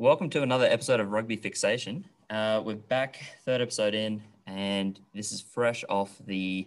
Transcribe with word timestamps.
Welcome 0.00 0.30
to 0.30 0.42
another 0.42 0.64
episode 0.64 0.98
of 0.98 1.10
Rugby 1.10 1.36
Fixation. 1.36 2.06
Uh, 2.30 2.62
we're 2.64 2.76
back, 2.76 3.20
third 3.44 3.60
episode 3.60 3.94
in, 3.94 4.22
and 4.46 4.98
this 5.12 5.30
is 5.30 5.42
fresh 5.42 5.84
off 5.90 6.16
the 6.24 6.66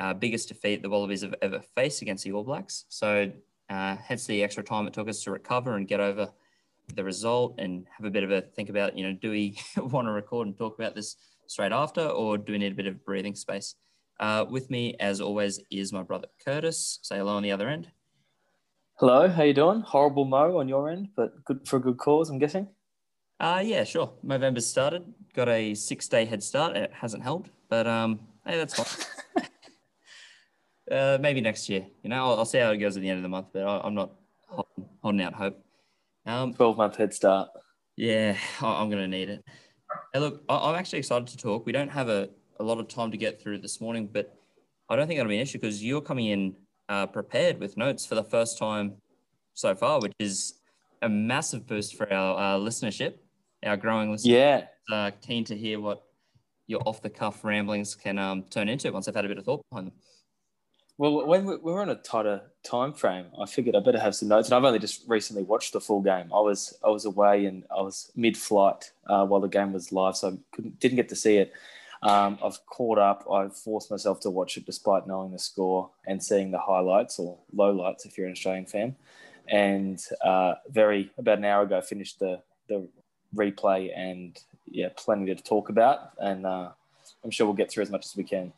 uh, 0.00 0.14
biggest 0.14 0.48
defeat 0.48 0.80
the 0.80 0.88
Wallabies 0.88 1.20
have 1.20 1.34
ever 1.42 1.60
faced 1.74 2.00
against 2.00 2.24
the 2.24 2.32
All 2.32 2.44
Blacks. 2.44 2.86
So, 2.88 3.30
uh, 3.68 3.96
hence 3.96 4.24
the 4.24 4.42
extra 4.42 4.64
time 4.64 4.86
it 4.86 4.94
took 4.94 5.06
us 5.06 5.22
to 5.24 5.30
recover 5.30 5.76
and 5.76 5.86
get 5.86 6.00
over 6.00 6.30
the 6.94 7.04
result 7.04 7.56
and 7.58 7.86
have 7.94 8.06
a 8.06 8.10
bit 8.10 8.24
of 8.24 8.30
a 8.30 8.40
think 8.40 8.70
about, 8.70 8.96
you 8.96 9.06
know, 9.06 9.18
do 9.20 9.30
we 9.30 9.58
want 9.76 10.08
to 10.08 10.12
record 10.12 10.46
and 10.46 10.56
talk 10.56 10.78
about 10.78 10.94
this 10.94 11.16
straight 11.48 11.72
after, 11.72 12.00
or 12.00 12.38
do 12.38 12.52
we 12.52 12.58
need 12.58 12.72
a 12.72 12.74
bit 12.74 12.86
of 12.86 13.04
breathing 13.04 13.34
space? 13.34 13.74
Uh, 14.18 14.46
with 14.48 14.70
me, 14.70 14.96
as 14.98 15.20
always, 15.20 15.60
is 15.70 15.92
my 15.92 16.02
brother 16.02 16.28
Curtis. 16.42 17.00
Say 17.02 17.18
hello 17.18 17.36
on 17.36 17.42
the 17.42 17.52
other 17.52 17.68
end. 17.68 17.90
Hello, 18.96 19.26
how 19.26 19.42
you 19.42 19.54
doing? 19.54 19.80
Horrible 19.80 20.26
Mo 20.26 20.58
on 20.58 20.68
your 20.68 20.88
end, 20.88 21.08
but 21.16 21.44
good 21.44 21.66
for 21.66 21.76
a 21.76 21.80
good 21.80 21.96
cause, 21.96 22.28
I'm 22.30 22.38
guessing. 22.38 22.68
Uh, 23.40 23.60
yeah, 23.64 23.82
sure. 23.84 24.12
November's 24.22 24.66
started. 24.66 25.02
Got 25.34 25.48
a 25.48 25.74
six-day 25.74 26.26
head 26.26 26.42
start. 26.42 26.76
It 26.76 26.92
hasn't 26.92 27.22
helped, 27.22 27.50
but 27.68 27.86
um, 27.86 28.20
hey, 28.46 28.58
that's 28.58 28.74
fine. 28.74 29.44
uh, 30.92 31.18
maybe 31.20 31.40
next 31.40 31.68
year. 31.68 31.86
You 32.02 32.10
know, 32.10 32.16
I'll, 32.16 32.38
I'll, 32.40 32.44
see 32.44 32.58
how 32.58 32.70
it 32.70 32.76
goes 32.76 32.96
at 32.96 33.02
the 33.02 33.08
end 33.08 33.16
of 33.16 33.22
the 33.22 33.30
month, 33.30 33.48
but 33.52 33.62
I, 33.64 33.84
am 33.86 33.94
not 33.94 34.12
holding, 34.46 34.88
holding, 35.02 35.22
out 35.22 35.34
hope. 35.34 35.64
Um, 36.26 36.54
Twelve-month 36.54 36.96
head 36.96 37.14
start. 37.14 37.48
Yeah, 37.96 38.36
I, 38.60 38.82
am 38.82 38.90
going 38.90 39.02
to 39.02 39.08
need 39.08 39.30
it. 39.30 39.44
Hey, 40.12 40.20
look, 40.20 40.44
I, 40.48 40.70
I'm 40.70 40.76
actually 40.76 41.00
excited 41.00 41.26
to 41.28 41.36
talk. 41.38 41.66
We 41.66 41.72
don't 41.72 41.90
have 41.90 42.08
a, 42.08 42.28
a 42.60 42.62
lot 42.62 42.78
of 42.78 42.86
time 42.88 43.10
to 43.10 43.16
get 43.16 43.42
through 43.42 43.58
this 43.58 43.80
morning, 43.80 44.06
but 44.12 44.36
I 44.88 44.96
don't 44.96 45.08
think 45.08 45.18
that'll 45.18 45.30
be 45.30 45.36
an 45.36 45.42
issue 45.42 45.58
because 45.58 45.82
you're 45.82 46.02
coming 46.02 46.26
in 46.26 46.54
uh, 46.88 47.06
prepared 47.06 47.58
with 47.58 47.76
notes 47.76 48.04
for 48.06 48.14
the 48.14 48.24
first 48.24 48.58
time 48.58 48.94
so 49.54 49.74
far, 49.74 50.00
which 50.00 50.12
is 50.18 50.54
a 51.02 51.08
massive 51.08 51.66
boost 51.66 51.96
for 51.96 52.12
our 52.12 52.38
uh, 52.38 52.58
listenership, 52.58 53.14
our 53.64 53.76
growing 53.76 54.10
listeners. 54.10 54.32
Yeah. 54.32 54.66
Uh, 54.90 55.10
keen 55.20 55.44
to 55.44 55.56
hear 55.56 55.80
what 55.80 56.02
your 56.66 56.80
off 56.86 57.02
the 57.02 57.10
cuff 57.10 57.44
ramblings 57.44 57.94
can 57.94 58.18
um, 58.18 58.44
turn 58.44 58.68
into 58.68 58.90
once 58.92 59.08
I've 59.08 59.14
had 59.14 59.24
a 59.24 59.28
bit 59.28 59.38
of 59.38 59.44
thought 59.44 59.64
behind 59.70 59.88
them. 59.88 59.94
Well, 60.98 61.26
when 61.26 61.46
we're 61.62 61.80
on 61.80 61.88
a 61.88 61.96
tighter 61.96 62.42
time 62.62 62.92
frame, 62.92 63.26
I 63.40 63.46
figured 63.46 63.74
I 63.74 63.80
better 63.80 63.98
have 63.98 64.14
some 64.14 64.28
notes. 64.28 64.48
And 64.48 64.54
I've 64.54 64.64
only 64.64 64.78
just 64.78 65.02
recently 65.08 65.42
watched 65.42 65.72
the 65.72 65.80
full 65.80 66.00
game. 66.00 66.30
I 66.32 66.40
was 66.40 66.78
I 66.84 66.90
was 66.90 67.06
away 67.06 67.46
and 67.46 67.64
I 67.76 67.80
was 67.80 68.12
mid 68.14 68.36
flight 68.36 68.92
uh, 69.06 69.24
while 69.26 69.40
the 69.40 69.48
game 69.48 69.72
was 69.72 69.90
live, 69.90 70.16
so 70.16 70.28
I 70.28 70.38
couldn't, 70.54 70.78
didn't 70.78 70.96
get 70.96 71.08
to 71.08 71.16
see 71.16 71.38
it. 71.38 71.52
Um, 72.02 72.38
I've 72.42 72.64
caught 72.66 72.98
up. 72.98 73.26
I've 73.30 73.56
forced 73.56 73.90
myself 73.90 74.20
to 74.20 74.30
watch 74.30 74.56
it 74.56 74.66
despite 74.66 75.06
knowing 75.06 75.30
the 75.30 75.38
score 75.38 75.90
and 76.06 76.22
seeing 76.22 76.50
the 76.50 76.58
highlights 76.58 77.18
or 77.18 77.38
lowlights 77.54 78.04
if 78.06 78.18
you're 78.18 78.26
an 78.26 78.32
Australian 78.32 78.66
fan. 78.66 78.96
And 79.48 80.04
uh, 80.24 80.54
very 80.68 81.10
about 81.18 81.38
an 81.38 81.44
hour 81.44 81.62
ago, 81.62 81.80
finished 81.80 82.18
the 82.18 82.42
the 82.68 82.88
replay 83.34 83.90
and 83.96 84.38
yeah, 84.66 84.88
plenty 84.96 85.34
to 85.34 85.42
talk 85.42 85.68
about. 85.68 86.12
And 86.18 86.46
uh, 86.46 86.70
I'm 87.24 87.30
sure 87.30 87.46
we'll 87.46 87.54
get 87.54 87.70
through 87.70 87.82
as 87.82 87.90
much 87.90 88.04
as 88.04 88.16
we 88.16 88.24
can. 88.24 88.52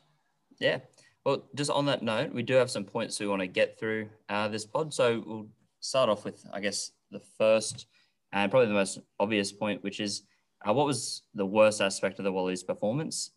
Yeah. 0.59 0.79
Well, 1.25 1.45
just 1.55 1.71
on 1.71 1.87
that 1.87 2.03
note, 2.03 2.33
we 2.33 2.43
do 2.43 2.55
have 2.55 2.71
some 2.71 2.85
points 2.85 3.19
we 3.19 3.27
want 3.27 3.41
to 3.41 3.47
get 3.47 3.79
through 3.79 4.09
uh, 4.29 4.49
this 4.49 4.67
pod. 4.67 4.93
So 4.93 5.23
we'll 5.27 5.47
start 5.81 6.11
off 6.11 6.25
with, 6.25 6.45
I 6.53 6.61
guess, 6.61 6.93
the 7.11 7.21
first 7.39 7.87
and 8.33 8.51
probably 8.51 8.69
the 8.69 8.75
most 8.75 8.99
obvious 9.19 9.53
point, 9.53 9.83
which 9.83 10.01
is 10.01 10.23
uh, 10.69 10.73
what 10.73 10.87
was 10.87 11.23
the 11.35 11.47
worst 11.47 11.81
aspect 11.81 12.19
of 12.19 12.25
the 12.25 12.33
Wallabies' 12.33 12.63
performance? 12.63 13.31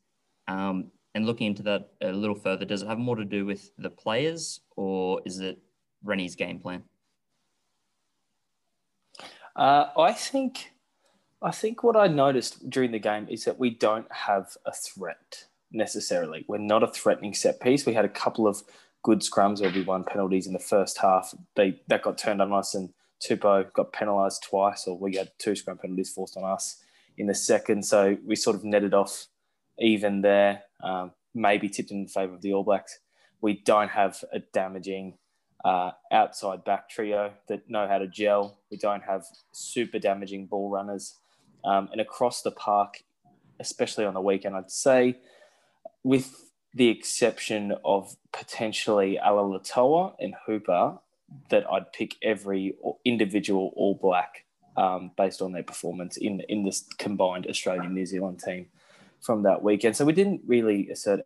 Um, 0.48 0.92
and 1.16 1.26
looking 1.26 1.48
into 1.48 1.64
that 1.64 1.90
a 2.02 2.12
little 2.12 2.36
further, 2.36 2.66
does 2.66 2.84
it 2.84 2.88
have 2.88 3.00
more 3.00 3.16
to 3.16 3.26
do 3.26 3.46
with 3.46 3.72
the 3.78 3.90
players 3.90 4.62
or 4.76 5.22
is 5.26 5.40
it 5.40 5.58
Rennie's 6.04 6.36
game 6.36 6.60
plan? 6.60 6.84
Uh, 9.56 9.90
I 9.98 10.14
think, 10.14 10.72
I 11.42 11.52
think 11.52 11.84
what 11.84 11.96
I 11.96 12.08
noticed 12.08 12.70
during 12.70 12.92
the 12.92 13.00
game 13.00 13.28
is 13.30 13.46
that 13.46 13.58
we 13.58 13.72
don't 13.72 14.12
have 14.12 14.56
a 14.66 14.72
threat 14.72 15.46
necessarily. 15.72 16.46
We're 16.48 16.60
not 16.60 16.84
a 16.84 16.88
threatening 16.88 17.34
set 17.34 17.60
piece. 17.60 17.86
We 17.86 17.94
had 17.94 18.06
a 18.06 18.10
couple 18.10 18.48
of 18.48 18.62
good 19.04 19.22
scrums 19.22 19.62
where 19.62 19.72
we 19.72 19.84
won 19.84 20.04
penalties 20.04 20.48
in 20.48 20.54
the 20.54 20.60
first 20.60 21.00
half. 21.00 21.34
They 21.56 21.82
that 21.88 22.04
got 22.04 22.18
turned 22.18 22.42
on 22.42 22.54
us, 22.54 22.76
and 22.76 22.94
Tupou 23.24 23.72
got 23.74 23.94
penalised 23.94 24.44
twice, 24.44 24.88
or 24.88 24.98
we 24.98 25.16
had 25.16 25.32
two 25.40 25.56
scrum 25.56 25.78
penalties 25.78 26.12
forced 26.12 26.38
on 26.38 26.44
us 26.44 26.84
in 27.18 27.28
the 27.28 27.36
second. 27.36 27.84
So 27.86 28.18
we 28.26 28.36
sort 28.36 28.56
of 28.56 28.64
netted 28.64 28.94
off 28.94 29.28
even 29.80 30.22
there, 30.22 30.64
um, 30.84 31.12
maybe 31.34 31.70
tipped 31.70 31.92
in 31.92 32.08
favour 32.08 32.34
of 32.34 32.42
the 32.42 32.54
All 32.54 32.64
Blacks. 32.64 33.00
We 33.42 33.62
don't 33.66 33.90
have 33.90 34.24
a 34.34 34.40
damaging 34.40 35.18
uh, 35.64 35.92
outside 36.12 36.64
back 36.64 36.90
trio 36.90 37.34
that 37.48 37.70
know 37.70 37.88
how 37.88 37.98
to 37.98 38.08
gel. 38.08 38.60
We 38.72 38.78
don't 38.78 39.04
have 39.04 39.26
super 39.52 40.00
damaging 40.00 40.48
ball 40.48 40.70
runners. 40.70 41.16
Um, 41.64 41.90
and 41.92 42.02
across 42.02 42.42
the 42.42 42.52
park, 42.52 43.04
especially 43.60 44.06
on 44.06 44.14
the 44.14 44.22
weekend, 44.22 44.56
I'd 44.56 44.72
say, 44.72 45.18
with 46.04 46.52
the 46.74 46.90
exception 46.90 47.74
of 47.84 48.16
potentially 48.32 49.20
Alaalatoa 49.24 50.14
and 50.20 50.36
Hooper, 50.46 51.00
that 51.50 51.70
I'd 51.70 51.92
pick 51.92 52.16
every 52.22 52.76
individual 53.04 53.74
All 53.76 53.96
Black 53.96 54.46
um, 54.78 55.12
based 55.18 55.42
on 55.42 55.52
their 55.52 55.64
performance 55.64 56.18
in 56.18 56.42
in 56.48 56.64
this 56.64 56.86
combined 56.98 57.48
Australian 57.48 57.94
New 57.94 58.06
Zealand 58.06 58.40
team 58.40 58.68
from 59.22 59.44
that 59.44 59.64
weekend. 59.64 59.96
So 59.96 60.06
we 60.06 60.14
didn't 60.14 60.42
really 60.48 60.90
assert 60.90 61.22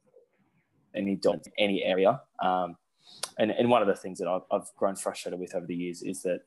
any 0.96 1.16
dot 1.16 1.46
any 1.57 1.84
area. 1.84 2.22
Um, 2.41 2.78
and, 3.38 3.52
and 3.52 3.69
one 3.69 3.81
of 3.81 3.88
the 3.88 3.96
things 3.96 4.19
that 4.19 4.28
I've, 4.28 4.41
I've 4.52 4.69
grown 4.78 4.96
frustrated 4.96 5.40
with 5.40 5.56
over 5.56 5.66
the 5.66 5.75
years 5.75 6.02
is 6.02 6.22
that 6.24 6.41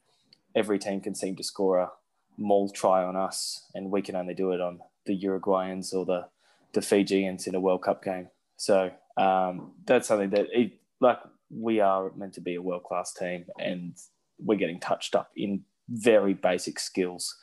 every 0.54 0.78
team 0.78 1.00
can 1.00 1.14
seem 1.14 1.36
to 1.36 1.42
score 1.42 1.78
a 1.78 1.90
maul 2.36 2.68
try 2.68 3.04
on 3.04 3.16
us, 3.16 3.66
and 3.74 3.90
we 3.90 4.02
can 4.02 4.16
only 4.16 4.34
do 4.34 4.52
it 4.52 4.60
on 4.60 4.80
the 5.06 5.18
Uruguayans 5.18 5.94
or 5.94 6.04
the 6.04 6.26
the 6.72 6.82
Fijians 6.82 7.46
in 7.46 7.54
a 7.54 7.60
World 7.60 7.82
Cup 7.82 8.02
game. 8.02 8.28
So 8.56 8.90
um, 9.16 9.72
that's 9.84 10.08
something 10.08 10.30
that 10.30 10.46
it, 10.52 10.72
like 11.00 11.18
we 11.50 11.80
are 11.80 12.10
meant 12.16 12.34
to 12.34 12.40
be 12.40 12.56
a 12.56 12.62
world 12.62 12.84
class 12.84 13.12
team, 13.12 13.46
and 13.58 13.96
we're 14.38 14.58
getting 14.58 14.80
touched 14.80 15.14
up 15.14 15.30
in 15.36 15.64
very 15.88 16.34
basic 16.34 16.80
skills 16.80 17.36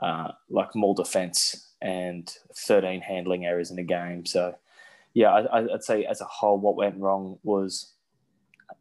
uh, 0.00 0.32
like 0.50 0.74
maul 0.74 0.94
defense 0.94 1.70
and 1.80 2.34
13 2.54 3.00
handling 3.00 3.46
errors 3.46 3.70
in 3.70 3.78
a 3.78 3.82
game. 3.82 4.26
So, 4.26 4.56
yeah, 5.14 5.30
I, 5.30 5.60
would 5.62 5.84
say 5.84 6.04
as 6.04 6.20
a 6.20 6.24
whole, 6.24 6.58
what 6.58 6.76
went 6.76 6.98
wrong 6.98 7.38
was 7.42 7.92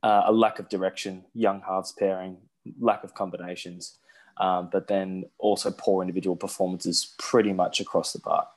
uh, 0.04 0.24
a 0.26 0.32
lack 0.32 0.60
of 0.60 0.70
direction, 0.70 1.24
young 1.34 1.62
halves 1.62 1.94
pairing, 1.94 2.38
lack 2.80 3.04
of 3.04 3.14
combinations, 3.14 3.98
um, 4.38 4.70
but 4.72 4.88
then 4.88 5.26
also 5.38 5.72
poor 5.72 6.02
individual 6.02 6.36
performances 6.36 7.16
pretty 7.18 7.54
much 7.54 7.80
across 7.80 8.12
the 8.12 8.20
bar. 8.20 8.48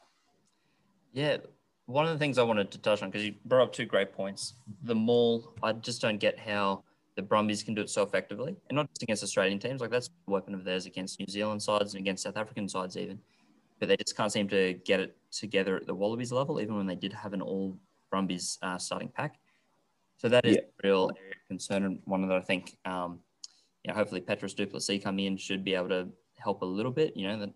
Yeah, 1.12 1.38
one 1.86 2.04
of 2.04 2.12
the 2.12 2.18
things 2.18 2.38
I 2.38 2.42
wanted 2.42 2.70
to 2.72 2.78
touch 2.78 3.02
on 3.02 3.10
because 3.10 3.24
you 3.24 3.34
brought 3.44 3.64
up 3.64 3.72
two 3.72 3.86
great 3.86 4.12
points. 4.12 4.54
The 4.82 4.94
maul, 4.94 5.54
I 5.62 5.72
just 5.72 6.02
don't 6.02 6.18
get 6.18 6.38
how 6.38 6.82
the 7.18 7.22
Brumbies 7.22 7.64
can 7.64 7.74
do 7.74 7.80
it 7.80 7.90
so 7.90 8.04
effectively, 8.04 8.54
and 8.68 8.76
not 8.76 8.88
just 8.90 9.02
against 9.02 9.24
Australian 9.24 9.58
teams. 9.58 9.80
Like 9.80 9.90
that's 9.90 10.08
a 10.28 10.30
weapon 10.30 10.54
of 10.54 10.62
theirs 10.62 10.86
against 10.86 11.18
New 11.18 11.26
Zealand 11.28 11.60
sides 11.60 11.92
and 11.92 12.00
against 12.00 12.22
South 12.22 12.36
African 12.36 12.68
sides 12.68 12.96
even. 12.96 13.18
But 13.80 13.88
they 13.88 13.96
just 13.96 14.16
can't 14.16 14.30
seem 14.30 14.46
to 14.50 14.74
get 14.84 15.00
it 15.00 15.16
together 15.32 15.74
at 15.74 15.88
the 15.88 15.94
Wallabies 15.96 16.30
level, 16.30 16.60
even 16.60 16.76
when 16.76 16.86
they 16.86 16.94
did 16.94 17.12
have 17.12 17.32
an 17.32 17.42
all 17.42 17.76
Brumbies 18.08 18.56
uh, 18.62 18.78
starting 18.78 19.08
pack. 19.08 19.40
So 20.16 20.28
that 20.28 20.46
is 20.46 20.56
yeah. 20.56 20.62
a 20.62 20.86
real 20.86 21.10
area 21.18 21.32
of 21.32 21.48
concern, 21.48 21.84
and 21.86 21.98
one 22.04 22.26
that 22.28 22.36
I 22.36 22.40
think, 22.40 22.78
um, 22.84 23.18
you 23.82 23.88
know, 23.88 23.96
hopefully 23.96 24.20
Petrus 24.20 24.54
du 24.54 24.68
Plessis 24.68 25.02
coming 25.02 25.26
in 25.26 25.36
should 25.36 25.64
be 25.64 25.74
able 25.74 25.88
to 25.88 26.08
help 26.36 26.62
a 26.62 26.66
little 26.66 26.92
bit. 26.92 27.16
You 27.16 27.26
know, 27.26 27.40
that 27.40 27.50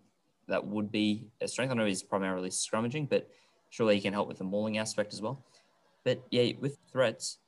that 0.49 0.67
would 0.67 0.91
be 0.91 1.29
a 1.41 1.47
strength. 1.47 1.71
I 1.71 1.75
know 1.75 1.87
he's 1.87 2.03
primarily 2.03 2.51
scrummaging, 2.51 3.09
but 3.09 3.31
surely 3.71 3.95
he 3.95 4.01
can 4.01 4.13
help 4.13 4.27
with 4.27 4.39
the 4.39 4.45
mauling 4.45 4.79
aspect 4.79 5.13
as 5.13 5.23
well. 5.23 5.45
But 6.03 6.21
yeah, 6.33 6.51
with 6.59 6.79
threats, 6.91 7.39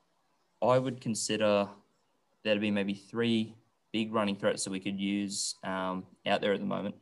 I 0.63 0.79
would 0.79 1.01
consider 1.01 1.69
there'd 2.45 2.61
be 2.61 2.71
maybe 2.71 2.95
three 2.95 3.55
big 3.93 4.13
running 4.13 4.37
threats 4.37 4.65
that 4.65 4.71
we 4.71 4.81
could 4.81 4.99
use 4.99 5.57
um, 5.65 6.05
out 6.27 6.41
there 6.41 6.53
at 6.53 6.61
the 6.61 6.67
moment. 6.67 6.95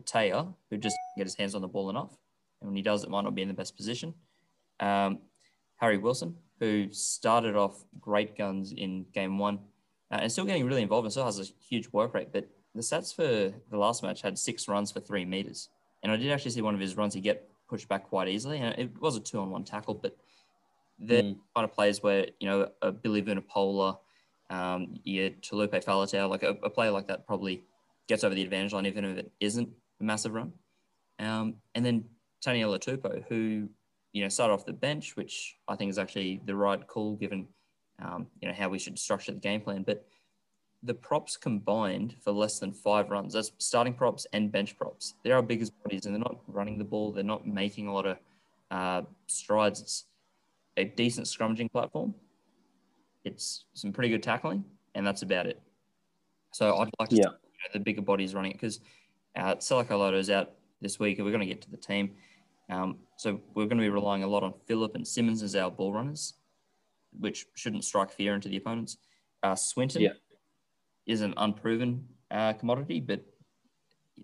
Atea, 0.00 0.54
who 0.70 0.76
just 0.76 0.96
get 1.16 1.26
his 1.26 1.34
hands 1.34 1.54
on 1.54 1.62
the 1.62 1.68
ball 1.68 1.90
enough, 1.90 2.16
and 2.60 2.68
when 2.68 2.76
he 2.76 2.82
does, 2.82 3.04
it 3.04 3.10
might 3.10 3.22
not 3.22 3.34
be 3.34 3.42
in 3.42 3.48
the 3.48 3.54
best 3.54 3.76
position. 3.76 4.14
Um, 4.80 5.18
Harry 5.76 5.98
Wilson, 5.98 6.36
who 6.60 6.88
started 6.92 7.56
off 7.56 7.84
great 8.00 8.36
guns 8.36 8.72
in 8.72 9.06
game 9.12 9.38
one, 9.38 9.58
uh, 10.10 10.18
and 10.22 10.30
still 10.32 10.44
getting 10.44 10.66
really 10.66 10.82
involved 10.82 11.04
and 11.04 11.12
still 11.12 11.24
has 11.24 11.38
a 11.38 11.44
huge 11.68 11.88
work 11.92 12.14
rate. 12.14 12.28
But 12.32 12.48
the 12.74 12.80
stats 12.80 13.14
for 13.14 13.22
the 13.70 13.76
last 13.76 14.02
match 14.02 14.22
had 14.22 14.38
six 14.38 14.68
runs 14.68 14.90
for 14.90 15.00
three 15.00 15.24
meters, 15.24 15.68
and 16.02 16.12
I 16.12 16.16
did 16.16 16.30
actually 16.30 16.52
see 16.52 16.62
one 16.62 16.74
of 16.74 16.80
his 16.80 16.96
runs 16.96 17.14
he 17.14 17.20
get 17.20 17.48
pushed 17.68 17.88
back 17.88 18.08
quite 18.08 18.28
easily, 18.28 18.58
and 18.58 18.78
it 18.78 19.00
was 19.00 19.16
a 19.16 19.20
two-on-one 19.20 19.64
tackle. 19.64 19.94
But 19.94 20.16
the 20.98 21.22
mm. 21.22 21.36
kind 21.54 21.64
of 21.64 21.72
players 21.72 22.02
where 22.02 22.26
you 22.40 22.48
know 22.48 22.70
a 22.82 22.92
Billy 22.92 23.22
Vunipola 23.22 23.98
um, 24.50 24.94
yeah, 25.04 25.28
Taulupe 25.28 25.84
Faletau, 25.84 26.28
like 26.28 26.42
a, 26.42 26.56
a, 26.62 26.70
player 26.70 26.90
like 26.90 27.06
that 27.08 27.26
probably 27.26 27.64
gets 28.08 28.24
over 28.24 28.34
the 28.34 28.42
advantage 28.42 28.72
line, 28.72 28.86
even 28.86 29.04
if 29.04 29.18
it 29.18 29.32
isn't 29.40 29.68
a 30.00 30.04
massive 30.04 30.32
run. 30.32 30.52
Um, 31.18 31.56
and 31.74 31.84
then 31.84 32.04
Taniela 32.44 32.78
Tupou, 32.78 33.24
who, 33.28 33.68
you 34.12 34.22
know, 34.22 34.28
started 34.28 34.54
off 34.54 34.64
the 34.64 34.72
bench, 34.72 35.16
which 35.16 35.56
I 35.68 35.76
think 35.76 35.90
is 35.90 35.98
actually 35.98 36.40
the 36.46 36.56
right 36.56 36.84
call 36.86 37.16
given, 37.16 37.46
um, 38.02 38.26
you 38.40 38.48
know, 38.48 38.54
how 38.54 38.68
we 38.68 38.78
should 38.78 38.98
structure 38.98 39.32
the 39.32 39.38
game 39.38 39.60
plan. 39.60 39.82
But 39.82 40.06
the 40.82 40.94
props 40.94 41.36
combined 41.36 42.14
for 42.22 42.32
less 42.32 42.58
than 42.58 42.72
five 42.72 43.10
runs. 43.10 43.34
That's 43.34 43.52
starting 43.58 43.94
props 43.94 44.26
and 44.32 44.50
bench 44.50 44.78
props. 44.78 45.14
They're 45.24 45.36
our 45.36 45.42
biggest 45.42 45.72
bodies, 45.82 46.06
and 46.06 46.14
they're 46.14 46.20
not 46.20 46.38
running 46.46 46.78
the 46.78 46.84
ball. 46.84 47.12
They're 47.12 47.24
not 47.24 47.46
making 47.46 47.88
a 47.88 47.92
lot 47.92 48.06
of 48.06 48.16
uh, 48.70 49.02
strides. 49.26 49.80
It's 49.80 50.04
a 50.76 50.84
decent 50.84 51.26
scrummaging 51.26 51.72
platform. 51.72 52.14
It's 53.28 53.64
some 53.74 53.92
pretty 53.92 54.08
good 54.08 54.22
tackling, 54.22 54.64
and 54.94 55.06
that's 55.06 55.22
about 55.22 55.46
it. 55.46 55.60
So 56.52 56.76
I'd 56.76 56.90
like 56.98 57.10
to 57.10 57.16
Yeah. 57.16 57.22
see 57.24 57.28
you 57.28 57.68
know, 57.68 57.72
the 57.72 57.80
bigger 57.80 58.02
bodies 58.02 58.34
running 58.34 58.52
it 58.52 58.54
because 58.54 58.80
uh, 59.36 59.54
Salakaia-Loto 59.56 60.18
is 60.18 60.30
out 60.30 60.52
this 60.80 60.98
week, 60.98 61.18
and 61.18 61.24
we're 61.24 61.30
going 61.32 61.46
to 61.46 61.52
get 61.54 61.62
to 61.62 61.70
the 61.70 61.76
team. 61.76 62.16
Um, 62.70 62.98
so 63.16 63.40
we're 63.54 63.66
going 63.66 63.78
to 63.78 63.82
be 63.82 63.88
relying 63.88 64.22
a 64.22 64.26
lot 64.26 64.42
on 64.42 64.54
Philip 64.66 64.94
and 64.94 65.06
Simmons 65.06 65.42
as 65.42 65.54
our 65.56 65.70
ball 65.70 65.92
runners, 65.92 66.34
which 67.18 67.46
shouldn't 67.54 67.84
strike 67.84 68.10
fear 68.10 68.34
into 68.34 68.48
the 68.48 68.56
opponents. 68.56 68.98
Uh, 69.42 69.54
Swinton 69.54 70.02
Yeah. 70.02 70.12
is 71.06 71.20
an 71.20 71.34
unproven 71.36 72.06
uh, 72.30 72.52
commodity, 72.54 73.00
but 73.00 73.20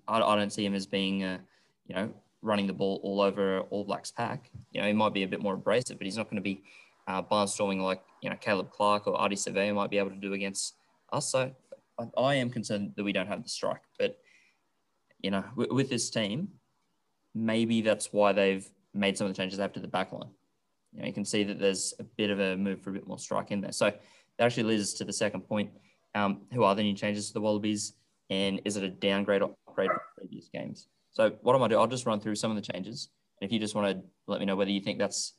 I, 0.09 0.21
I 0.21 0.37
don't 0.37 0.53
see 0.53 0.65
him 0.65 0.75
as 0.75 0.87
being, 0.87 1.23
uh, 1.25 1.39
you 1.87 1.95
know, 1.95 2.13
running 2.43 2.67
the 2.67 2.73
ball 2.73 3.01
all 3.03 3.21
over 3.21 3.61
All 3.71 3.85
Blacks 3.85 4.11
pack. 4.11 4.51
You 4.73 4.81
know, 4.81 4.87
he 4.87 4.93
might 4.93 5.15
be 5.15 5.23
a 5.23 5.29
bit 5.29 5.41
more 5.41 5.55
abrasive, 5.55 5.99
but 5.99 6.05
he's 6.05 6.17
not 6.17 6.25
going 6.25 6.37
to 6.37 6.43
be 6.43 6.63
uh, 7.07 7.23
barnstorming 7.23 7.81
like 7.81 8.03
you 8.25 8.31
know 8.31 8.37
Caleb 8.41 8.71
Clarke 8.71 9.07
or 9.07 9.19
Ardie 9.19 9.37
Savea 9.37 9.75
might 9.75 9.91
be 9.91 9.99
able 9.99 10.11
to 10.11 10.17
do 10.17 10.33
against 10.33 10.77
us. 11.13 11.31
So 11.31 11.53
I, 12.17 12.35
am 12.35 12.49
concerned 12.49 12.95
that 12.97 13.05
we 13.05 13.13
don't 13.13 13.29
have 13.29 13.43
the 13.43 13.49
strike, 13.51 13.83
but 13.99 14.17
you 15.21 15.31
know, 15.31 15.45
with, 15.55 15.71
with 15.71 15.91
this 15.91 16.09
team, 16.09 16.49
maybe 17.35 17.83
that's 17.83 18.13
why 18.13 18.33
they've 18.33 18.67
made 18.95 19.19
some 19.19 19.27
of 19.27 19.35
the 19.35 19.37
changes 19.37 19.61
after 19.61 19.79
the 19.79 19.89
back 19.89 20.11
line. 20.11 20.31
You 20.93 21.03
know, 21.03 21.07
you 21.07 21.13
can 21.13 21.25
see 21.25 21.45
that 21.45 21.59
there's 21.59 21.93
a 22.01 22.03
bit 22.03 22.31
of 22.31 22.41
a 22.41 22.57
move 22.57 22.81
for 22.81 22.91
a 22.91 22.93
bit 22.95 23.07
more 23.07 23.19
strike 23.19 23.51
in 23.51 23.61
there. 23.61 23.73
So 23.73 23.87
that 23.91 24.45
actually 24.45 24.65
leads 24.65 24.83
us 24.83 24.95
to 24.95 25.05
the 25.05 25.13
second 25.13 25.43
point. 25.43 25.71
Um, 26.15 26.43
who 26.53 26.63
are 26.63 26.75
the 26.75 26.83
new 26.83 26.95
changes 26.95 27.29
to 27.29 27.35
the 27.35 27.41
Wallabies, 27.41 27.93
and 28.31 28.61
is 28.65 28.77
it 28.77 28.85
a 28.85 28.89
downgrade 28.89 29.43
or 29.43 29.55
upgrade 29.69 29.91
from 29.91 30.01
previous 30.17 30.49
games? 30.49 30.89
So 31.11 31.33
what 31.43 31.55
I 31.55 31.59
might 31.59 31.69
do, 31.69 31.79
I'll 31.79 31.87
just 31.87 32.07
run 32.07 32.21
through 32.21 32.37
some 32.37 32.51
of 32.51 32.57
the 32.57 32.73
changes. 32.73 33.11
And 33.41 33.49
if 33.49 33.53
you 33.53 33.59
just 33.59 33.75
want 33.75 33.99
to 33.99 34.05
let 34.27 34.41
me 34.41 34.47
know 34.47 34.57
whether 34.57 34.71
you 34.71 34.81
think 34.81 34.99
that's 34.99 35.35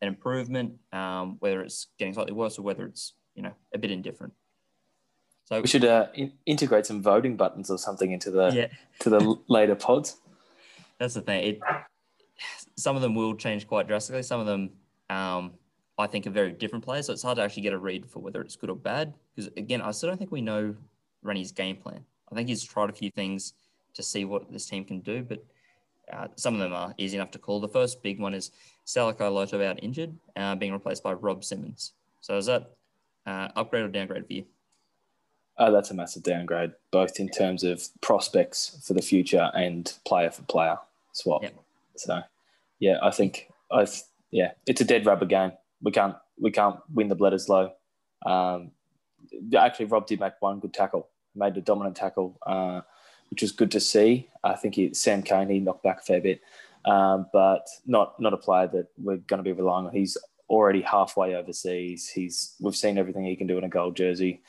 an 0.00 0.08
improvement, 0.08 0.74
um, 0.92 1.36
whether 1.40 1.60
it's 1.62 1.88
getting 1.98 2.14
slightly 2.14 2.32
worse, 2.32 2.58
or 2.58 2.62
whether 2.62 2.86
it's 2.86 3.14
you 3.34 3.42
know 3.42 3.52
a 3.74 3.78
bit 3.78 3.90
indifferent. 3.90 4.32
So 5.44 5.60
We 5.60 5.66
should 5.66 5.84
uh, 5.84 6.06
in- 6.14 6.32
integrate 6.46 6.86
some 6.86 7.02
voting 7.02 7.36
buttons 7.36 7.70
or 7.70 7.78
something 7.78 8.12
into 8.12 8.30
the 8.30 8.50
yeah, 8.54 8.66
to 9.00 9.10
the 9.10 9.36
later 9.48 9.74
pods. 9.74 10.16
That's 10.98 11.14
the 11.14 11.22
thing. 11.22 11.44
It, 11.44 11.60
some 12.76 12.96
of 12.96 13.02
them 13.02 13.14
will 13.14 13.34
change 13.34 13.66
quite 13.66 13.88
drastically. 13.88 14.22
Some 14.22 14.40
of 14.40 14.46
them, 14.46 14.70
um, 15.08 15.52
I 15.98 16.06
think, 16.06 16.26
are 16.26 16.30
very 16.30 16.52
different 16.52 16.84
players. 16.84 17.06
So 17.06 17.12
it's 17.12 17.22
hard 17.22 17.36
to 17.36 17.42
actually 17.42 17.62
get 17.62 17.72
a 17.72 17.78
read 17.78 18.08
for 18.08 18.20
whether 18.20 18.40
it's 18.40 18.56
good 18.56 18.70
or 18.70 18.76
bad. 18.76 19.14
Because 19.34 19.50
again, 19.56 19.82
I 19.82 19.90
still 19.90 20.08
don't 20.08 20.18
think 20.18 20.30
we 20.30 20.40
know 20.40 20.74
Rennie's 21.22 21.52
game 21.52 21.76
plan. 21.76 22.04
I 22.30 22.34
think 22.34 22.48
he's 22.48 22.62
tried 22.62 22.90
a 22.90 22.92
few 22.92 23.10
things 23.10 23.54
to 23.94 24.02
see 24.02 24.24
what 24.24 24.52
this 24.52 24.66
team 24.66 24.84
can 24.84 25.00
do, 25.00 25.22
but 25.22 25.44
uh, 26.12 26.28
some 26.36 26.54
of 26.54 26.60
them 26.60 26.72
are 26.72 26.94
easy 26.98 27.16
enough 27.16 27.30
to 27.32 27.38
call. 27.38 27.60
The 27.60 27.68
first 27.68 28.02
big 28.02 28.20
one 28.20 28.34
is 28.34 28.50
Salakaia-Loto 28.86 29.62
out 29.64 29.82
injured, 29.82 30.14
uh, 30.36 30.54
being 30.54 30.72
replaced 30.72 31.02
by 31.02 31.12
Rob 31.12 31.44
Simmons. 31.44 31.92
So 32.20 32.36
is 32.36 32.46
that 32.46 32.72
uh, 33.26 33.48
upgrade 33.56 33.84
or 33.84 33.88
downgrade 33.88 34.26
for 34.26 34.32
you? 34.32 34.44
Oh, 35.58 35.70
that's 35.70 35.90
a 35.90 35.94
massive 35.94 36.22
downgrade, 36.22 36.72
both 36.90 37.20
in 37.20 37.28
terms 37.28 37.64
of 37.64 37.82
prospects 38.00 38.82
for 38.86 38.94
the 38.94 39.02
future 39.02 39.50
and 39.54 39.92
player 40.06 40.30
for 40.30 40.42
player 40.42 40.78
swap. 41.12 41.42
Yep. 41.42 41.54
So, 41.96 42.22
yeah, 42.78 42.96
I 43.02 43.10
think 43.10 43.50
I 43.70 43.84
th- 43.84 44.04
yeah, 44.30 44.52
it's 44.66 44.80
a 44.80 44.84
dead 44.84 45.04
rubber 45.04 45.26
game. 45.26 45.52
We 45.82 45.92
can't 45.92 46.16
we 46.40 46.50
can't 46.50 46.78
win 46.94 47.08
the 47.08 47.16
Bledisloe. 47.16 47.72
Um, 48.24 48.70
actually, 49.54 49.86
Rob 49.86 50.06
did 50.06 50.20
make 50.20 50.32
one 50.40 50.60
good 50.60 50.72
tackle, 50.72 51.08
made 51.34 51.56
a 51.58 51.60
dominant 51.60 51.96
tackle, 51.96 52.38
uh, 52.46 52.80
which 53.30 53.42
was 53.42 53.52
good 53.52 53.70
to 53.72 53.80
see. 53.80 54.28
I 54.44 54.54
think 54.54 54.74
he, 54.74 54.94
Sam 54.94 55.22
Cane 55.22 55.48
he 55.48 55.60
knocked 55.60 55.82
back 55.82 56.00
a 56.00 56.02
fair 56.02 56.20
bit, 56.20 56.40
um, 56.84 57.26
but 57.32 57.66
not 57.86 58.20
not 58.20 58.34
a 58.34 58.38
player 58.38 58.68
that 58.68 58.88
we're 58.98 59.18
going 59.18 59.38
to 59.38 59.44
be 59.44 59.52
relying 59.52 59.86
on. 59.86 59.92
He's 59.92 60.16
already 60.48 60.82
halfway 60.82 61.34
overseas. 61.34 62.08
He's 62.08 62.54
we've 62.60 62.76
seen 62.76 62.98
everything 62.98 63.24
he 63.24 63.36
can 63.36 63.46
do 63.46 63.58
in 63.58 63.64
a 63.64 63.68
gold 63.68 63.96
jersey 63.96 64.42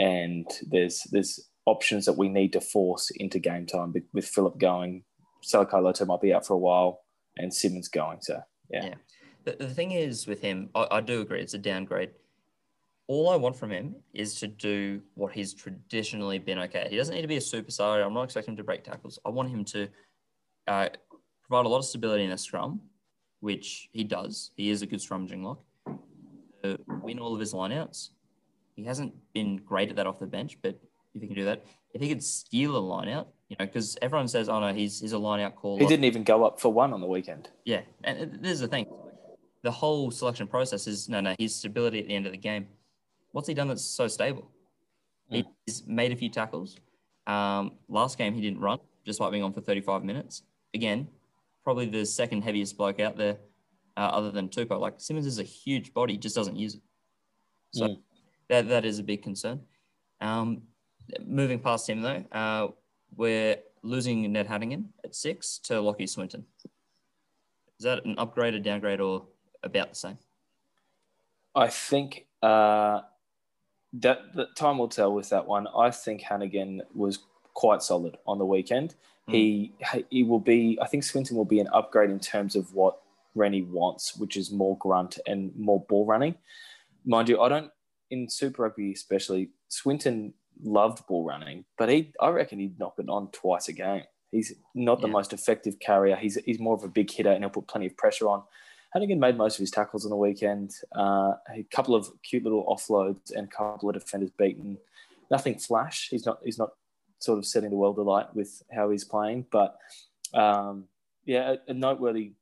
and 0.00 0.50
there's 0.66 1.02
there's 1.12 1.48
options 1.66 2.06
that 2.06 2.16
we 2.16 2.28
need 2.28 2.52
to 2.54 2.60
force 2.60 3.10
into 3.16 3.38
game 3.38 3.66
time 3.66 3.94
with 4.12 4.26
Philip 4.26 4.58
going. 4.58 5.04
Salakaia-Loto 5.44 6.06
might 6.06 6.20
be 6.20 6.32
out 6.32 6.46
for 6.46 6.54
a 6.54 6.58
while, 6.58 7.02
and 7.36 7.52
Simmons 7.52 7.88
going. 7.88 8.18
So 8.22 8.40
yeah, 8.70 8.86
Yeah. 8.86 8.94
The, 9.44 9.56
the 9.60 9.74
thing 9.74 9.92
is 9.92 10.26
with 10.26 10.40
him, 10.40 10.70
I, 10.74 10.86
I 10.90 11.00
do 11.00 11.20
agree, 11.20 11.40
it's 11.40 11.54
a 11.54 11.58
downgrade. 11.58 12.10
All 13.10 13.28
I 13.28 13.34
want 13.34 13.56
from 13.56 13.72
him 13.72 13.96
is 14.14 14.38
to 14.38 14.46
do 14.46 15.00
what 15.14 15.32
he's 15.32 15.52
traditionally 15.52 16.38
been 16.38 16.60
okay. 16.60 16.86
He 16.88 16.96
doesn't 16.96 17.12
need 17.12 17.22
to 17.22 17.26
be 17.26 17.38
a 17.38 17.40
superstar. 17.40 18.06
I'm 18.06 18.14
not 18.14 18.22
expecting 18.22 18.52
him 18.52 18.58
to 18.58 18.62
break 18.62 18.84
tackles. 18.84 19.18
I 19.26 19.30
want 19.30 19.50
him 19.50 19.64
to 19.64 19.88
uh, 20.68 20.90
provide 21.42 21.66
a 21.66 21.68
lot 21.68 21.78
of 21.78 21.86
stability 21.86 22.22
in 22.22 22.30
a 22.30 22.38
scrum, 22.38 22.80
which 23.40 23.88
he 23.90 24.04
does. 24.04 24.52
He 24.56 24.70
is 24.70 24.82
a 24.82 24.86
good 24.86 25.00
scrummaging 25.00 25.42
lock. 25.42 25.60
Uh, 26.62 26.76
win 27.02 27.18
all 27.18 27.34
of 27.34 27.40
his 27.40 27.52
lineouts. 27.52 28.10
He 28.76 28.84
hasn't 28.84 29.12
been 29.34 29.56
great 29.56 29.90
at 29.90 29.96
that 29.96 30.06
off 30.06 30.20
the 30.20 30.26
bench, 30.28 30.58
but 30.62 30.78
if 31.12 31.20
he 31.20 31.26
can 31.26 31.34
do 31.34 31.46
that, 31.46 31.64
if 31.92 32.00
he 32.00 32.08
could 32.08 32.22
steal 32.22 32.76
a 32.76 32.80
lineout, 32.80 33.26
you 33.48 33.56
know, 33.58 33.66
because 33.66 33.98
everyone 34.00 34.28
says, 34.28 34.48
"Oh 34.48 34.60
no, 34.60 34.72
he's 34.72 35.00
he's 35.00 35.14
a 35.14 35.16
lineout 35.16 35.56
caller." 35.56 35.80
he 35.80 35.86
didn't 35.86 36.04
even 36.04 36.22
go 36.22 36.44
up 36.44 36.60
for 36.60 36.72
one 36.72 36.92
on 36.92 37.00
the 37.00 37.08
weekend. 37.08 37.50
Yeah, 37.64 37.80
and 38.04 38.38
this 38.40 38.52
is 38.52 38.60
the 38.60 38.68
thing. 38.68 38.86
The 39.64 39.72
whole 39.72 40.12
selection 40.12 40.46
process 40.46 40.86
is 40.86 41.08
no, 41.08 41.20
no. 41.20 41.34
His 41.40 41.56
stability 41.56 41.98
at 41.98 42.06
the 42.06 42.14
end 42.14 42.26
of 42.26 42.30
the 42.32 42.38
game. 42.38 42.68
What's 43.32 43.48
he 43.48 43.54
done 43.54 43.68
that's 43.68 43.84
so 43.84 44.08
stable? 44.08 44.50
Mm. 45.32 45.44
He's 45.66 45.86
made 45.86 46.12
a 46.12 46.16
few 46.16 46.28
tackles. 46.28 46.76
Um, 47.26 47.72
last 47.88 48.18
game 48.18 48.34
he 48.34 48.40
didn't 48.40 48.60
run, 48.60 48.78
despite 49.04 49.30
being 49.30 49.44
on 49.44 49.52
for 49.52 49.60
35 49.60 50.04
minutes. 50.04 50.42
Again, 50.74 51.08
probably 51.62 51.86
the 51.86 52.04
second 52.04 52.42
heaviest 52.42 52.76
bloke 52.76 53.00
out 53.00 53.16
there, 53.16 53.38
uh, 53.96 54.00
other 54.00 54.30
than 54.30 54.48
Tupou. 54.48 54.80
Like 54.80 54.94
Simmons 54.98 55.26
is 55.26 55.38
a 55.38 55.44
huge 55.44 55.94
body, 55.94 56.16
just 56.16 56.34
doesn't 56.34 56.56
use 56.56 56.74
it. 56.74 56.80
So 57.72 57.86
Mm. 57.88 58.02
that 58.48 58.68
that 58.68 58.84
is 58.84 58.98
a 58.98 59.02
big 59.02 59.22
concern. 59.22 59.60
Um, 60.20 60.62
moving 61.24 61.60
past 61.60 61.88
him 61.88 62.02
though, 62.02 62.24
uh, 62.32 62.68
we're 63.16 63.56
losing 63.82 64.30
Ned 64.32 64.48
Hanigan 64.48 64.86
at 65.04 65.14
six 65.14 65.58
to 65.60 65.74
Lachie 65.74 66.08
Swinton. 66.08 66.44
Is 67.78 67.84
that 67.84 68.04
an 68.04 68.18
upgrade, 68.18 68.54
a 68.54 68.60
downgrade, 68.60 69.00
or 69.00 69.26
about 69.62 69.90
the 69.90 69.94
same? 69.94 70.18
I 71.54 71.68
think 71.68 72.26
uh, 72.42 73.00
that 73.94 74.34
the 74.34 74.46
time 74.56 74.78
will 74.78 74.88
tell 74.88 75.12
with 75.12 75.30
that 75.30 75.46
one. 75.46 75.66
I 75.76 75.90
think 75.90 76.22
Hanigan 76.22 76.80
was 76.94 77.20
quite 77.54 77.82
solid 77.82 78.16
on 78.26 78.38
the 78.38 78.46
weekend. 78.46 78.94
Mm. 79.28 79.32
He 79.32 79.72
he 80.10 80.22
will 80.22 80.38
be. 80.40 80.78
I 80.80 80.86
think 80.86 81.04
Swinton 81.04 81.36
will 81.36 81.44
be 81.44 81.60
an 81.60 81.68
upgrade 81.72 82.10
in 82.10 82.20
terms 82.20 82.56
of 82.56 82.72
what 82.74 82.98
Rennie 83.34 83.62
wants, 83.62 84.16
which 84.16 84.36
is 84.36 84.50
more 84.50 84.76
grunt 84.78 85.18
and 85.26 85.54
more 85.56 85.84
ball 85.88 86.06
running. 86.06 86.34
Mind 87.04 87.28
you, 87.28 87.40
I 87.40 87.48
don't 87.48 87.70
in 88.10 88.28
Super 88.28 88.62
Rugby 88.62 88.92
especially. 88.92 89.50
Swinton 89.68 90.34
loved 90.62 91.06
ball 91.06 91.24
running, 91.24 91.64
but 91.78 91.88
he 91.88 92.12
I 92.20 92.28
reckon 92.30 92.58
he'd 92.58 92.78
knock 92.78 92.94
it 92.98 93.08
on 93.08 93.30
twice 93.30 93.68
a 93.68 93.72
game. 93.72 94.02
He's 94.30 94.52
not 94.74 95.00
the 95.00 95.08
Yeah. 95.08 95.12
most 95.12 95.32
effective 95.32 95.78
carrier. 95.80 96.16
He's 96.16 96.36
he's 96.44 96.60
more 96.60 96.74
of 96.74 96.84
a 96.84 96.88
big 96.88 97.10
hitter, 97.10 97.30
and 97.30 97.42
he'll 97.42 97.50
put 97.50 97.66
plenty 97.66 97.86
of 97.86 97.96
pressure 97.96 98.28
on. 98.28 98.42
Hanigan 98.94 99.18
made 99.18 99.36
most 99.36 99.54
of 99.54 99.60
his 99.60 99.70
tackles 99.70 100.04
on 100.04 100.10
the 100.10 100.16
weekend. 100.16 100.72
Uh, 100.96 101.34
a 101.54 101.64
couple 101.70 101.94
of 101.94 102.08
cute 102.22 102.42
little 102.42 102.66
offloads 102.66 103.32
and 103.34 103.46
a 103.46 103.50
couple 103.50 103.88
of 103.88 103.94
defenders 103.94 104.30
beaten. 104.36 104.78
Nothing 105.30 105.58
flash. 105.58 106.08
He's 106.10 106.26
not. 106.26 106.40
He's 106.44 106.58
not 106.58 106.70
sort 107.20 107.38
of 107.38 107.46
setting 107.46 107.70
the 107.70 107.76
world 107.76 107.98
alight 107.98 108.34
with 108.34 108.62
how 108.72 108.90
he's 108.90 109.04
playing, 109.04 109.46
but 109.52 109.76
um, 110.34 110.84
yeah, 111.24 111.56
a, 111.68 111.70
a 111.70 111.74
noteworthy 111.74 112.32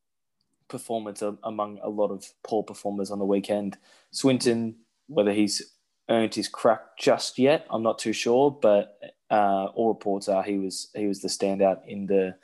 performance 0.69 1.23
among 1.43 1.79
a 1.83 1.89
lot 1.89 2.11
of 2.11 2.25
poor 2.45 2.63
performers 2.63 3.11
on 3.11 3.19
the 3.19 3.25
weekend. 3.25 3.77
Swinton, 4.11 4.77
whether 5.09 5.33
he's 5.33 5.75
earned 6.09 6.35
his 6.35 6.49
crack 6.49 6.97
just 6.99 7.39
yet, 7.39 7.67
I'm 7.71 7.83
not 7.83 7.99
too 7.99 8.13
sure, 8.13 8.51
but 8.51 8.99
uh, 9.31 9.67
all 9.75 9.89
reports 9.89 10.29
are 10.29 10.43
he 10.43 10.59
was 10.59 10.89
he 10.95 11.07
was 11.07 11.21
the 11.21 11.29
standout 11.29 11.87
in 11.87 12.07
the 12.07 12.37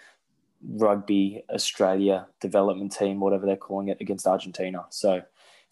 rugby 0.69 1.45
Australia 1.51 2.27
development 2.41 2.93
team, 2.93 3.21
whatever 3.21 3.47
they're 3.47 3.57
calling 3.57 3.89
it, 3.89 3.99
against 4.01 4.27
Argentina. 4.27 4.85
So 4.91 5.15
if 5.15 5.25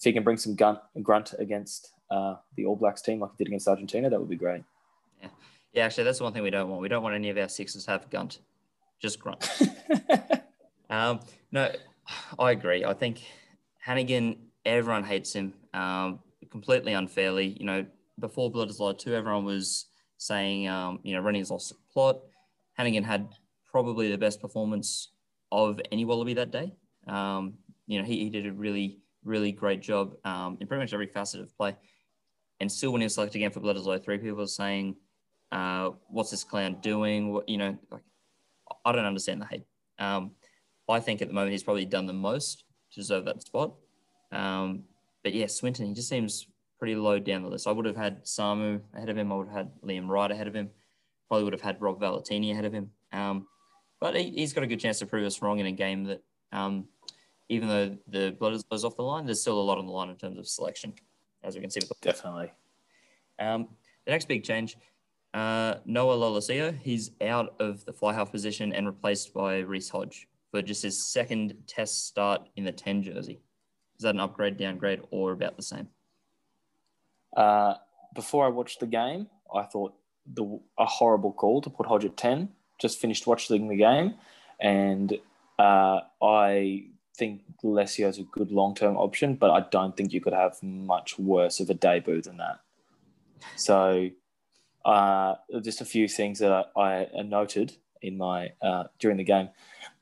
he 0.02 0.12
can 0.12 0.22
bring 0.22 0.36
some 0.36 0.54
gun, 0.54 0.78
grunt 1.02 1.34
against 1.38 1.92
uh, 2.10 2.36
the 2.56 2.66
All 2.66 2.76
Blacks 2.76 3.02
team 3.02 3.20
like 3.20 3.30
he 3.32 3.44
did 3.44 3.48
against 3.48 3.68
Argentina, 3.68 4.10
that 4.10 4.18
would 4.18 4.30
be 4.30 4.36
great. 4.36 4.62
Yeah, 5.20 5.28
yeah, 5.72 5.84
actually, 5.84 6.04
that's 6.04 6.18
the 6.18 6.24
one 6.24 6.32
thing 6.32 6.42
we 6.42 6.50
don't 6.50 6.68
want. 6.68 6.82
We 6.82 6.88
don't 6.88 7.02
want 7.02 7.14
any 7.14 7.30
of 7.30 7.38
our 7.38 7.48
sixes 7.48 7.84
to 7.84 7.90
have 7.92 8.10
gunt, 8.10 8.38
just 9.00 9.18
grunt. 9.18 9.48
Um, 10.92 11.20
no, 11.50 11.72
I 12.38 12.50
agree. 12.50 12.84
I 12.84 12.92
think 12.92 13.22
Hanigan, 13.84 14.36
everyone 14.66 15.04
hates 15.04 15.32
him 15.32 15.54
um, 15.72 16.20
completely 16.50 16.92
unfairly. 16.92 17.56
You 17.58 17.64
know, 17.64 17.86
before 18.20 18.52
Bledisloe 18.52 18.98
2, 18.98 19.14
everyone 19.14 19.46
was 19.46 19.86
saying, 20.18 20.68
um, 20.68 21.00
you 21.02 21.14
know, 21.14 21.22
Rennie's 21.22 21.50
lost 21.50 21.70
the 21.70 21.76
plot. 21.90 22.20
Hanigan 22.78 23.04
had 23.04 23.34
probably 23.72 24.10
the 24.10 24.18
best 24.18 24.40
performance 24.40 25.08
of 25.50 25.80
any 25.90 26.04
Wallaby 26.04 26.34
that 26.34 26.50
day. 26.50 26.72
Um, 27.08 27.54
you 27.86 27.98
know, 27.98 28.04
he, 28.04 28.18
he 28.18 28.30
did 28.30 28.46
a 28.46 28.52
really, 28.52 28.98
really 29.24 29.50
great 29.50 29.80
job 29.80 30.14
um, 30.24 30.56
in 30.60 30.66
pretty 30.66 30.82
much 30.82 30.92
every 30.92 31.06
facet 31.06 31.40
of 31.40 31.56
play. 31.56 31.76
And 32.60 32.70
still, 32.70 32.92
when 32.92 33.00
he 33.00 33.06
was 33.06 33.14
selected 33.14 33.38
again 33.38 33.50
for 33.50 33.60
Bledisloe, 33.60 34.04
three 34.04 34.18
people 34.18 34.36
were 34.36 34.46
saying, 34.46 34.94
uh, 35.50 35.90
"What's 36.08 36.30
this 36.30 36.44
clown 36.44 36.76
doing?" 36.80 37.32
What 37.32 37.48
you 37.48 37.58
know, 37.58 37.76
like 37.90 38.02
I 38.84 38.92
don't 38.92 39.04
understand 39.04 39.42
the 39.42 39.46
hate. 39.46 39.64
Um, 39.98 40.32
I 40.88 41.00
think 41.00 41.22
at 41.22 41.28
the 41.28 41.34
moment 41.34 41.52
he's 41.52 41.62
probably 41.62 41.86
done 41.86 42.06
the 42.06 42.12
most 42.12 42.64
to 42.92 43.00
deserve 43.00 43.24
that 43.24 43.42
spot. 43.42 43.74
Um, 44.30 44.84
but 45.24 45.32
yeah, 45.32 45.46
Swinton, 45.46 45.86
he 45.86 45.94
just 45.94 46.08
seems 46.08 46.46
pretty 46.78 46.94
low 46.94 47.18
down 47.18 47.42
the 47.42 47.48
list. 47.48 47.66
I 47.66 47.72
would 47.72 47.86
have 47.86 47.96
had 47.96 48.24
Samu 48.24 48.80
ahead 48.94 49.08
of 49.08 49.16
him. 49.16 49.32
I 49.32 49.36
would 49.36 49.48
have 49.48 49.56
had 49.56 49.70
Liam 49.82 50.08
Wright 50.08 50.30
ahead 50.30 50.48
of 50.48 50.54
him. 50.54 50.70
Probably 51.28 51.44
would 51.44 51.52
have 51.52 51.62
had 51.62 51.80
Rob 51.80 52.00
Valetini 52.00 52.52
ahead 52.52 52.64
of 52.64 52.72
him. 52.72 52.90
Um, 53.12 53.46
but 54.02 54.16
he, 54.16 54.40
has 54.40 54.52
got 54.52 54.64
a 54.64 54.66
good 54.66 54.80
chance 54.80 54.98
to 54.98 55.06
prove 55.06 55.24
us 55.24 55.40
wrong 55.40 55.60
in 55.60 55.66
a 55.66 55.72
game 55.72 56.02
that, 56.02 56.24
um, 56.50 56.88
even 57.48 57.68
though 57.68 57.96
the 58.08 58.36
blood 58.36 58.52
is 58.52 58.84
off 58.84 58.96
the 58.96 59.02
line, 59.02 59.26
there's 59.26 59.40
still 59.40 59.60
a 59.60 59.62
lot 59.62 59.78
on 59.78 59.86
the 59.86 59.92
line 59.92 60.10
in 60.10 60.16
terms 60.16 60.38
of 60.38 60.48
selection, 60.48 60.92
as 61.44 61.54
we 61.54 61.60
can 61.60 61.70
see. 61.70 61.78
With 61.78 61.88
the 61.88 61.94
Definitely. 62.00 62.50
Um, 63.38 63.68
the 64.04 64.10
next 64.10 64.26
big 64.26 64.42
change, 64.42 64.76
uh, 65.34 65.76
Noah 65.84 66.16
Lolesio, 66.16 66.76
he's 66.82 67.12
out 67.20 67.54
of 67.60 67.84
the 67.84 67.92
fly 67.92 68.12
half 68.12 68.32
position 68.32 68.72
and 68.72 68.88
replaced 68.88 69.32
by 69.32 69.58
Reece 69.58 69.90
Hodge 69.90 70.26
for 70.50 70.62
just 70.62 70.82
his 70.82 71.06
second 71.06 71.54
test 71.68 72.08
start 72.08 72.48
in 72.56 72.64
the 72.64 72.72
10 72.72 73.04
jersey. 73.04 73.38
Is 73.98 74.02
that 74.02 74.16
an 74.16 74.20
upgrade, 74.20 74.56
downgrade, 74.56 75.02
or 75.12 75.30
about 75.30 75.56
the 75.56 75.62
same? 75.62 75.86
Uh, 77.36 77.74
before 78.16 78.46
I 78.46 78.48
watched 78.48 78.80
the 78.80 78.86
game, 78.88 79.28
I 79.54 79.62
thought 79.62 79.94
the 80.26 80.58
a 80.76 80.86
horrible 80.86 81.32
call 81.32 81.60
to 81.60 81.70
put 81.70 81.86
Hodge 81.86 82.04
at 82.04 82.16
10 82.16 82.48
just 82.82 83.00
finished 83.00 83.26
watching 83.26 83.68
the 83.68 83.76
game, 83.76 84.14
and 84.60 85.18
uh, 85.58 86.00
I 86.22 86.86
think 87.16 87.42
Lesio 87.62 88.08
is 88.08 88.18
a 88.18 88.24
good 88.24 88.50
long 88.50 88.74
term 88.74 88.96
option, 88.96 89.36
but 89.36 89.50
I 89.50 89.60
don't 89.70 89.96
think 89.96 90.12
you 90.12 90.20
could 90.20 90.32
have 90.32 90.62
much 90.62 91.18
worse 91.18 91.60
of 91.60 91.70
a 91.70 91.74
debut 91.74 92.20
than 92.20 92.38
that. 92.38 92.60
So, 93.56 94.10
uh, 94.84 95.34
just 95.62 95.80
a 95.80 95.84
few 95.84 96.08
things 96.08 96.40
that 96.40 96.70
I, 96.76 97.08
I 97.16 97.22
noted 97.22 97.76
in 98.02 98.18
my 98.18 98.50
uh, 98.60 98.84
during 98.98 99.16
the 99.16 99.24
game. 99.24 99.50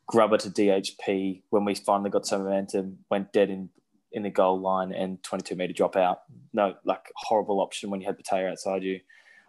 Grubber 0.06 0.38
to 0.38 0.50
DHP 0.50 1.42
when 1.50 1.64
we 1.64 1.74
finally 1.74 2.10
got 2.10 2.26
some 2.26 2.42
momentum 2.42 2.98
went 3.10 3.32
dead 3.32 3.50
in 3.50 3.68
in 4.12 4.24
the 4.24 4.30
goal 4.30 4.60
line 4.60 4.92
and 4.92 5.22
22 5.22 5.54
meter 5.54 5.72
drop 5.72 5.94
out. 5.94 6.22
No, 6.52 6.74
like 6.84 7.12
horrible 7.14 7.60
option 7.60 7.90
when 7.90 8.00
you 8.00 8.06
had 8.06 8.18
Petaia 8.18 8.50
outside 8.50 8.82
you. 8.82 9.00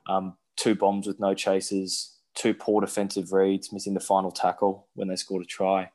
Um, 0.07 0.38
two 0.55 0.75
bombs 0.75 1.07
with 1.07 1.19
no 1.19 1.33
chases 1.33 2.17
two 2.35 2.53
poor 2.53 2.81
defensive 2.81 3.33
reads, 3.33 3.71
missing 3.71 3.93
the 3.93 4.00
final 4.00 4.31
tackle 4.31 4.88
when 4.93 5.07
they 5.07 5.15
scored 5.15 5.43
a 5.43 5.45
try. 5.45 5.91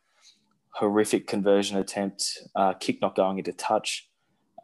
Horrific 0.71 1.26
conversion 1.26 1.78
attempt, 1.78 2.38
uh, 2.55 2.75
kick 2.75 3.00
not 3.00 3.16
going 3.16 3.38
into 3.38 3.52
touch 3.52 4.09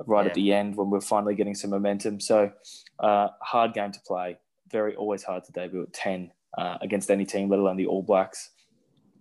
right 0.06 0.24
yeah. 0.24 0.28
at 0.28 0.34
the 0.34 0.52
end 0.52 0.76
when 0.76 0.90
we 0.90 0.98
are 0.98 1.02
finally 1.02 1.34
getting 1.34 1.54
some 1.54 1.70
momentum. 1.70 2.20
So, 2.20 2.52
uh, 2.98 3.28
hard 3.40 3.72
game 3.72 3.92
to 3.92 4.00
play. 4.00 4.38
Very 4.70 4.94
always 4.94 5.22
hard 5.22 5.44
to 5.44 5.52
debut 5.52 5.82
at 5.82 5.92
10 5.92 6.32
uh, 6.58 6.78
against 6.80 7.10
any 7.10 7.24
team, 7.24 7.48
let 7.48 7.58
alone 7.58 7.76
the 7.76 7.86
All 7.86 8.02
Blacks, 8.02 8.50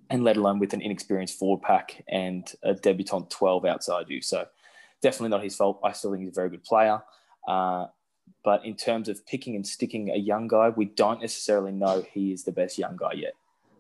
and 0.10 0.24
let 0.24 0.38
alone 0.38 0.60
with 0.60 0.74
an 0.74 0.82
inexperienced 0.82 1.40
forward 1.40 1.62
pack 1.62 2.04
and 2.10 2.52
a 2.64 2.74
debutant 2.74 3.30
12 3.30 3.66
outside 3.66 4.06
you. 4.10 4.22
So, 4.22 4.46
definitely 5.02 5.30
not 5.30 5.44
his 5.44 5.56
fault. 5.56 5.80
I 5.84 5.94
still 5.94 6.12
think 6.12 6.24
he's 6.24 6.32
a 6.32 6.40
very 6.40 6.50
good 6.50 6.64
player. 6.64 7.02
But 8.44 8.66
in 8.66 8.76
terms 8.76 9.10
of 9.10 9.26
picking 9.26 9.56
and 9.56 9.66
sticking 9.66 10.10
a 10.10 10.18
young 10.18 10.48
guy, 10.48 10.70
we 10.70 10.86
don't 10.86 11.22
necessarily 11.22 11.72
know 11.72 12.04
he 12.12 12.32
is 12.32 12.44
the 12.44 12.52
best 12.52 12.78
young 12.78 12.96
guy 12.96 13.14
yet. 13.14 13.34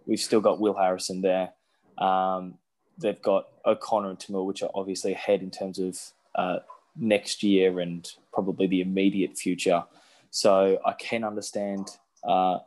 We've 0.05 0.19
still 0.19 0.41
got 0.41 0.59
Will 0.59 0.73
Harrison 0.73 1.21
there. 1.21 1.51
Um, 1.97 2.55
they've 2.97 3.21
got 3.21 3.47
O'Connor 3.65 4.09
and 4.09 4.19
Toomua, 4.19 4.45
which 4.45 4.63
are 4.63 4.71
obviously 4.73 5.13
ahead 5.13 5.41
in 5.41 5.51
terms 5.51 5.79
of 5.79 5.99
uh, 6.35 6.59
next 6.95 7.43
year 7.43 7.79
and 7.79 8.09
probably 8.33 8.67
the 8.67 8.81
immediate 8.81 9.37
future. 9.37 9.83
So 10.29 10.79
I 10.85 10.93
can 10.93 11.23
understand 11.23 11.89
uh, 12.27 12.59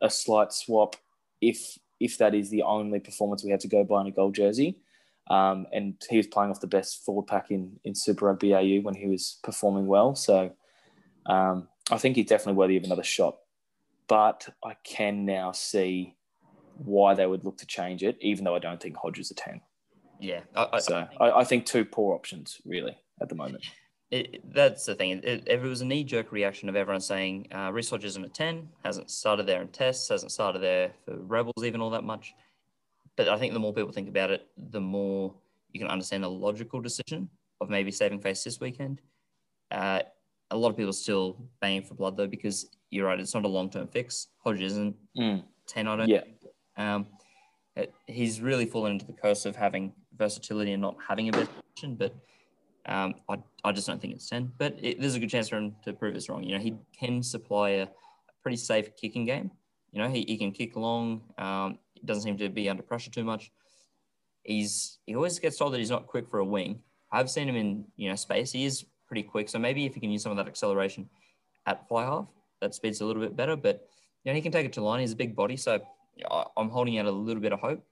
a 0.00 0.10
slight 0.10 0.52
swap 0.52 0.96
if 1.40 1.78
if 1.98 2.16
that 2.16 2.34
is 2.34 2.48
the 2.48 2.62
only 2.62 2.98
performance 2.98 3.44
we 3.44 3.50
have 3.50 3.60
to 3.60 3.68
go 3.68 3.84
by 3.84 4.00
in 4.00 4.06
a 4.06 4.10
gold 4.10 4.34
jersey. 4.34 4.78
Um, 5.28 5.66
and 5.70 5.94
he 6.08 6.16
was 6.16 6.26
playing 6.26 6.50
off 6.50 6.60
the 6.60 6.66
best 6.66 7.04
forward 7.04 7.26
pack 7.26 7.50
in, 7.50 7.78
in 7.84 7.94
Super 7.94 8.26
Rugby 8.26 8.54
AU 8.54 8.80
when 8.80 8.94
he 8.94 9.06
was 9.06 9.38
performing 9.44 9.86
well. 9.86 10.14
So 10.16 10.50
um, 11.30 11.68
I 11.90 11.98
think 11.98 12.16
he's 12.16 12.26
definitely 12.26 12.58
worthy 12.58 12.76
of 12.76 12.84
another 12.84 13.04
shot, 13.04 13.38
but 14.08 14.48
I 14.64 14.74
can 14.82 15.24
now 15.24 15.52
see 15.52 16.16
why 16.84 17.14
they 17.14 17.26
would 17.26 17.44
look 17.44 17.58
to 17.58 17.66
change 17.66 18.02
it, 18.02 18.18
even 18.20 18.44
though 18.44 18.56
I 18.56 18.58
don't 18.58 18.82
think 18.82 18.96
Hodges 18.96 19.26
is 19.26 19.30
a 19.32 19.34
10. 19.34 19.60
Yeah. 20.18 20.40
I, 20.56 20.68
I, 20.72 20.78
so 20.80 20.96
I 20.96 21.06
think, 21.06 21.20
I, 21.20 21.30
I 21.30 21.44
think, 21.44 21.66
two 21.66 21.84
poor 21.84 22.14
options, 22.14 22.60
really, 22.64 22.96
at 23.22 23.28
the 23.28 23.34
moment. 23.34 23.64
It, 24.12 24.42
that's 24.52 24.86
the 24.86 24.96
thing. 24.96 25.20
It, 25.22 25.44
if 25.46 25.62
it 25.62 25.68
was 25.68 25.82
a 25.82 25.84
knee 25.84 26.02
jerk 26.02 26.32
reaction 26.32 26.68
of 26.68 26.74
everyone 26.74 27.00
saying 27.00 27.46
uh, 27.52 27.70
Hodges 27.70 28.04
isn't 28.04 28.24
a 28.24 28.28
10, 28.28 28.68
hasn't 28.84 29.08
started 29.08 29.46
there 29.46 29.62
in 29.62 29.68
tests, 29.68 30.08
hasn't 30.08 30.32
started 30.32 30.58
there 30.58 30.90
for 31.04 31.14
Rebels 31.16 31.62
even 31.62 31.80
all 31.80 31.90
that 31.90 32.02
much. 32.02 32.34
But 33.14 33.28
I 33.28 33.38
think 33.38 33.52
the 33.52 33.60
more 33.60 33.72
people 33.72 33.92
think 33.92 34.08
about 34.08 34.32
it, 34.32 34.48
the 34.56 34.80
more 34.80 35.32
you 35.72 35.78
can 35.78 35.88
understand 35.88 36.24
a 36.24 36.28
logical 36.28 36.80
decision 36.80 37.28
of 37.60 37.70
maybe 37.70 37.92
saving 37.92 38.20
face 38.20 38.42
this 38.42 38.58
weekend. 38.58 39.00
Uh, 39.70 40.00
a 40.50 40.56
lot 40.56 40.70
of 40.70 40.76
people 40.76 40.90
are 40.90 40.92
still 40.92 41.36
banging 41.60 41.82
for 41.82 41.94
blood 41.94 42.16
though 42.16 42.26
because 42.26 42.70
you're 42.90 43.06
right, 43.06 43.20
it's 43.20 43.34
not 43.34 43.44
a 43.44 43.48
long 43.48 43.70
term 43.70 43.86
fix. 43.88 44.28
Hodge 44.38 44.60
isn't 44.60 44.96
mm. 45.16 45.42
ten, 45.66 45.86
I 45.86 45.96
don't. 45.96 46.08
Yeah. 46.08 46.22
Um, 46.76 47.06
it, 47.76 47.94
he's 48.06 48.40
really 48.40 48.66
fallen 48.66 48.92
into 48.92 49.06
the 49.06 49.12
curse 49.12 49.46
of 49.46 49.54
having 49.56 49.92
versatility 50.16 50.72
and 50.72 50.82
not 50.82 50.96
having 51.06 51.28
a 51.28 51.32
best 51.32 51.50
option, 51.70 51.94
but 51.94 52.14
um, 52.86 53.14
I, 53.28 53.36
I 53.64 53.72
just 53.72 53.86
don't 53.86 54.00
think 54.00 54.14
it's 54.14 54.28
10. 54.28 54.52
But 54.58 54.76
it, 54.80 55.00
there's 55.00 55.14
a 55.14 55.20
good 55.20 55.30
chance 55.30 55.48
for 55.48 55.56
him 55.56 55.76
to 55.84 55.92
prove 55.92 56.16
us 56.16 56.28
wrong. 56.28 56.42
You 56.42 56.56
know, 56.56 56.62
he 56.62 56.74
can 56.98 57.22
supply 57.22 57.70
a, 57.70 57.82
a 57.84 57.88
pretty 58.42 58.56
safe 58.56 58.94
kicking 58.96 59.24
game. 59.24 59.50
You 59.92 60.02
know, 60.02 60.08
he, 60.08 60.24
he 60.26 60.36
can 60.36 60.52
kick 60.52 60.76
long. 60.76 61.22
Um, 61.38 61.78
doesn't 62.04 62.22
seem 62.22 62.38
to 62.38 62.48
be 62.48 62.68
under 62.68 62.82
pressure 62.82 63.10
too 63.10 63.24
much. 63.24 63.50
He's 64.42 64.98
he 65.04 65.14
always 65.14 65.38
gets 65.38 65.58
told 65.58 65.74
that 65.74 65.78
he's 65.78 65.90
not 65.90 66.06
quick 66.06 66.28
for 66.30 66.38
a 66.38 66.44
wing. 66.44 66.80
I've 67.12 67.28
seen 67.28 67.48
him 67.48 67.56
in 67.56 67.84
you 67.96 68.08
know 68.08 68.14
space. 68.14 68.52
He 68.52 68.64
is 68.64 68.86
pretty 69.10 69.24
quick. 69.24 69.48
So 69.48 69.58
maybe 69.58 69.84
if 69.84 69.94
he 69.94 70.00
can 70.00 70.10
use 70.10 70.22
some 70.22 70.30
of 70.30 70.38
that 70.38 70.46
acceleration 70.46 71.08
at 71.66 71.86
fly 71.88 72.04
half, 72.04 72.28
that 72.60 72.74
speed's 72.74 73.00
a 73.00 73.04
little 73.04 73.20
bit 73.20 73.36
better. 73.36 73.56
But 73.56 73.84
you 74.24 74.30
know, 74.30 74.36
he 74.36 74.40
can 74.40 74.52
take 74.52 74.64
it 74.64 74.72
to 74.74 74.82
line. 74.82 75.00
He's 75.00 75.12
a 75.12 75.16
big 75.16 75.34
body, 75.34 75.56
so 75.56 75.80
I'm 76.56 76.70
holding 76.70 76.96
out 76.98 77.06
a 77.06 77.10
little 77.10 77.42
bit 77.42 77.52
of 77.52 77.60
hope. 77.60 77.84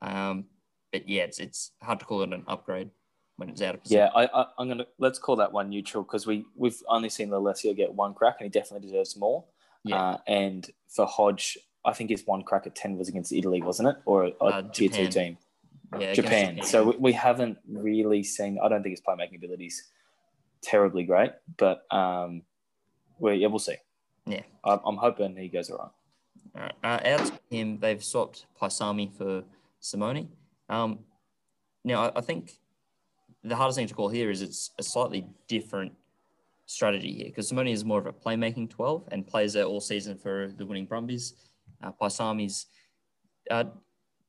Um, 0.00 0.46
but 0.92 1.08
yeah, 1.08 1.22
it's 1.22 1.38
it's 1.38 1.72
hard 1.82 2.00
to 2.00 2.06
call 2.06 2.22
it 2.22 2.32
an 2.32 2.44
upgrade 2.48 2.90
when 3.36 3.50
it's 3.50 3.60
out 3.60 3.74
of. 3.74 3.82
Position. 3.82 3.98
Yeah, 3.98 4.10
I, 4.14 4.42
I, 4.42 4.46
am 4.58 4.68
gonna 4.68 4.86
let's 4.98 5.18
call 5.18 5.36
that 5.36 5.52
one 5.52 5.68
neutral 5.68 6.02
because 6.02 6.26
we 6.26 6.46
we've 6.56 6.82
only 6.88 7.10
seen 7.10 7.28
Lolesio 7.28 7.76
get 7.76 7.92
one 7.92 8.14
crack, 8.14 8.36
and 8.40 8.46
he 8.46 8.50
definitely 8.50 8.88
deserves 8.88 9.16
more. 9.16 9.44
Yeah. 9.84 10.00
Uh, 10.00 10.18
and 10.26 10.70
for 10.88 11.06
Hodge, 11.06 11.58
I 11.84 11.92
think 11.92 12.10
his 12.10 12.26
one 12.26 12.42
crack 12.42 12.66
at 12.66 12.74
ten 12.74 12.96
was 12.96 13.08
against 13.08 13.32
Italy, 13.32 13.60
wasn't 13.60 13.90
it, 13.90 13.96
or 14.06 14.24
a, 14.24 14.32
a 14.40 14.44
uh, 14.44 14.62
tier 14.72 14.88
two 14.88 15.08
team? 15.08 15.36
Yeah, 15.98 16.14
Japan. 16.14 16.56
Japan. 16.56 16.66
So 16.66 16.84
we, 16.84 16.96
we 16.96 17.12
haven't 17.12 17.58
really 17.68 18.22
seen. 18.22 18.58
I 18.62 18.68
don't 18.68 18.82
think 18.82 18.92
his 18.92 19.02
playmaking 19.02 19.36
abilities 19.36 19.82
terribly 20.66 21.04
great, 21.04 21.30
but 21.56 21.82
um, 21.94 22.42
we 23.18 23.36
yeah, 23.36 23.46
we'll 23.46 23.58
see. 23.58 23.76
Yeah, 24.26 24.42
I'm, 24.64 24.80
I'm 24.84 24.96
hoping 24.96 25.36
he 25.36 25.48
goes 25.48 25.70
all 25.70 25.94
right. 26.54 26.72
Uh, 26.82 26.98
out 27.04 27.30
him, 27.50 27.78
they've 27.78 28.02
swapped 28.02 28.46
Paisami 28.60 29.14
for 29.16 29.44
Simone. 29.80 30.28
Um, 30.68 31.00
now, 31.84 32.06
I, 32.06 32.18
I 32.18 32.20
think 32.20 32.58
the 33.44 33.54
hardest 33.54 33.78
thing 33.78 33.86
to 33.86 33.94
call 33.94 34.08
here 34.08 34.30
is 34.30 34.42
it's 34.42 34.70
a 34.78 34.82
slightly 34.82 35.26
different 35.46 35.92
strategy 36.66 37.12
here 37.12 37.26
because 37.26 37.48
Simone 37.48 37.68
is 37.68 37.84
more 37.84 38.00
of 38.00 38.06
a 38.06 38.12
playmaking 38.12 38.68
12 38.68 39.08
and 39.12 39.26
plays 39.26 39.52
there 39.52 39.64
all 39.64 39.80
season 39.80 40.18
for 40.18 40.52
the 40.56 40.66
winning 40.66 40.86
Brumbies. 40.86 41.34
Uh, 41.82 41.92
Paisami's 42.00 42.66
uh, 43.50 43.64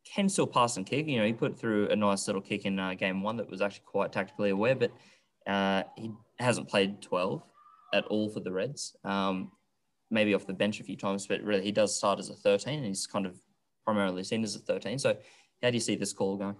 can 0.06 0.29
still 0.29 0.46
pass 0.46 0.77
and 0.77 0.86
kick. 0.86 1.08
You 1.08 1.17
know, 1.17 1.25
he 1.25 1.34
put 1.34 1.58
through 1.58 1.89
a 1.89 1.96
nice 1.96 2.27
little 2.27 2.41
kick 2.41 2.65
in 2.65 2.77
uh, 2.77 2.94
game 2.94 3.24
one 3.24 3.38
that 3.38 3.50
was 3.50 3.62
actually 3.62 3.86
quite 3.86 4.12
tactically 4.12 4.51
aware, 4.51 4.75
but 4.75 4.91
uh, 5.48 5.84
he 5.96 6.12
hasn't 6.39 6.70
played 6.70 7.01
12 7.01 7.44
at 7.94 8.06
all 8.06 8.29
for 8.29 8.39
the 8.39 8.51
Reds. 8.51 8.96
Um, 9.03 9.51
maybe 10.10 10.34
off 10.34 10.46
the 10.46 10.53
bench 10.53 10.79
a 10.79 10.84
few 10.84 10.96
times, 10.96 11.27
but 11.27 11.41
really 11.44 11.63
he 11.63 11.72
does 11.72 11.96
start 11.96 12.20
as 12.20 12.29
a 12.29 12.34
13 12.34 12.79
and 12.79 12.86
he's 12.86 13.08
kind 13.08 13.25
of 13.25 13.39
primarily 13.84 14.24
seen 14.24 14.44
as 14.44 14.56
a 14.56 14.60
13. 14.60 15.00
So 15.00 15.17
how 15.62 15.70
do 15.70 15.75
you 15.75 15.82
see 15.82 15.96
this 15.96 16.13
call 16.13 16.38
going? 16.38 16.56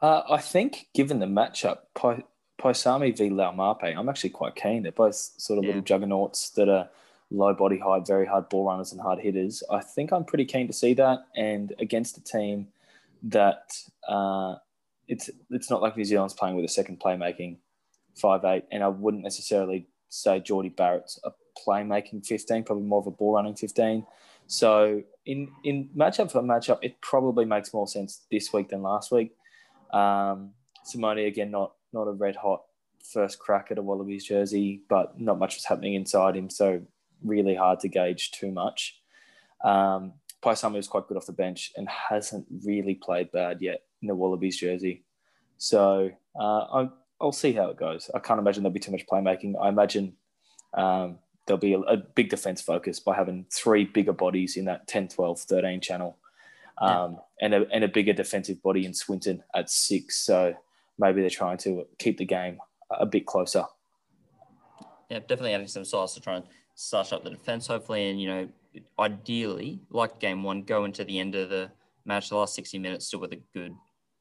Uh, 0.00 0.22
I 0.30 0.38
think 0.38 0.88
given 0.94 1.18
the 1.20 1.26
matchup, 1.26 1.78
Paisami 1.94 3.16
v 3.16 3.30
Laumape, 3.30 3.96
I'm 3.96 4.08
actually 4.08 4.30
quite 4.30 4.56
keen. 4.56 4.82
They're 4.82 4.92
both 4.92 5.14
sort 5.14 5.58
of 5.58 5.64
yeah. 5.64 5.68
little 5.68 5.82
juggernauts 5.82 6.50
that 6.50 6.68
are 6.68 6.88
low 7.30 7.54
body 7.54 7.78
height, 7.78 8.06
very 8.06 8.26
hard 8.26 8.48
ball 8.48 8.66
runners 8.66 8.92
and 8.92 9.00
hard 9.00 9.20
hitters. 9.20 9.62
I 9.70 9.80
think 9.80 10.12
I'm 10.12 10.24
pretty 10.24 10.44
keen 10.44 10.66
to 10.66 10.72
see 10.72 10.94
that. 10.94 11.26
And 11.36 11.72
against 11.78 12.16
a 12.18 12.22
team 12.22 12.68
that 13.24 13.76
uh, 14.08 14.56
it's 15.08 15.30
it's 15.50 15.70
not 15.70 15.82
like 15.82 15.96
New 15.96 16.04
Zealand's 16.04 16.34
playing 16.34 16.56
with 16.56 16.64
a 16.64 16.68
second 16.68 17.00
playmaking 17.00 17.58
five 18.14 18.44
eight, 18.44 18.64
and 18.70 18.82
I 18.82 18.88
wouldn't 18.88 19.22
necessarily 19.22 19.86
say 20.08 20.40
Jordie 20.40 20.68
Barrett's 20.68 21.18
a 21.24 21.30
playmaking 21.66 22.26
fifteen, 22.26 22.64
probably 22.64 22.84
more 22.84 23.00
of 23.00 23.06
a 23.06 23.10
ball 23.10 23.34
running 23.34 23.56
fifteen. 23.56 24.06
So 24.46 25.02
in 25.24 25.48
in 25.64 25.88
matchup 25.96 26.30
for 26.30 26.42
matchup, 26.42 26.78
it 26.82 27.00
probably 27.00 27.44
makes 27.44 27.72
more 27.72 27.86
sense 27.86 28.26
this 28.30 28.52
week 28.52 28.68
than 28.68 28.82
last 28.82 29.10
week. 29.12 29.34
Um, 29.92 30.50
Simone 30.84 31.18
again, 31.18 31.50
not 31.50 31.72
not 31.92 32.08
a 32.08 32.12
red 32.12 32.36
hot 32.36 32.62
first 33.12 33.38
crack 33.38 33.68
at 33.70 33.78
a 33.78 33.82
Wallabies 33.82 34.24
jersey, 34.24 34.82
but 34.88 35.20
not 35.20 35.38
much 35.38 35.56
was 35.56 35.64
happening 35.64 35.94
inside 35.94 36.36
him, 36.36 36.50
so 36.50 36.80
really 37.22 37.54
hard 37.54 37.80
to 37.80 37.88
gauge 37.88 38.30
too 38.30 38.50
much. 38.50 39.00
Um, 39.64 40.14
Paisami 40.42 40.74
was 40.74 40.88
quite 40.88 41.06
good 41.06 41.16
off 41.16 41.26
the 41.26 41.32
bench 41.32 41.72
and 41.76 41.88
hasn't 41.88 42.46
really 42.64 42.94
played 42.94 43.30
bad 43.30 43.60
yet 43.60 43.82
in 44.00 44.08
the 44.08 44.14
Wallabies 44.14 44.58
jersey. 44.58 45.04
So 45.58 46.10
uh, 46.38 46.86
I'll 47.22 47.32
see 47.32 47.52
how 47.52 47.68
it 47.68 47.76
goes. 47.76 48.10
I 48.14 48.18
can't 48.18 48.40
imagine 48.40 48.64
there'll 48.64 48.74
be 48.74 48.80
too 48.80 48.90
much 48.90 49.06
playmaking. 49.06 49.54
I 49.62 49.68
imagine 49.68 50.14
um, 50.74 51.18
there'll 51.46 51.60
be 51.60 51.74
a, 51.74 51.78
a, 51.80 51.96
big 51.96 52.30
defense 52.30 52.60
focus 52.60 52.98
by 52.98 53.14
having 53.14 53.46
three 53.52 53.84
bigger 53.84 54.12
bodies 54.12 54.56
in 54.56 54.64
that 54.64 54.88
10, 54.88 55.08
12, 55.08 55.40
13 55.40 55.80
channel 55.80 56.18
um, 56.78 57.18
yeah. 57.40 57.46
and, 57.46 57.54
a, 57.54 57.66
and 57.72 57.84
a 57.84 57.88
bigger 57.88 58.12
defensive 58.12 58.60
body 58.62 58.84
in 58.84 58.92
Swinton 58.92 59.42
at 59.54 59.70
six. 59.70 60.16
So 60.18 60.54
maybe 60.98 61.20
they're 61.20 61.30
trying 61.30 61.58
to 61.58 61.86
keep 61.98 62.18
the 62.18 62.24
game 62.24 62.58
a 62.90 63.06
bit 63.06 63.26
closer. 63.26 63.64
Yeah, 65.08 65.20
definitely 65.20 65.54
adding 65.54 65.68
some 65.68 65.84
size 65.84 66.14
to 66.14 66.20
try 66.20 66.36
and 66.36 66.44
start 66.74 67.12
up 67.12 67.22
the 67.22 67.30
defense, 67.30 67.66
hopefully. 67.66 68.10
And, 68.10 68.20
you 68.20 68.28
know, 68.28 68.48
ideally, 68.98 69.80
like 69.90 70.18
game 70.18 70.42
one, 70.42 70.62
go 70.62 70.84
into 70.84 71.04
the 71.04 71.20
end 71.20 71.34
of 71.34 71.50
the 71.50 71.70
match, 72.04 72.30
the 72.30 72.36
last 72.36 72.54
60 72.54 72.78
minutes, 72.78 73.06
still 73.06 73.20
with 73.20 73.32
a 73.32 73.40
good, 73.52 73.74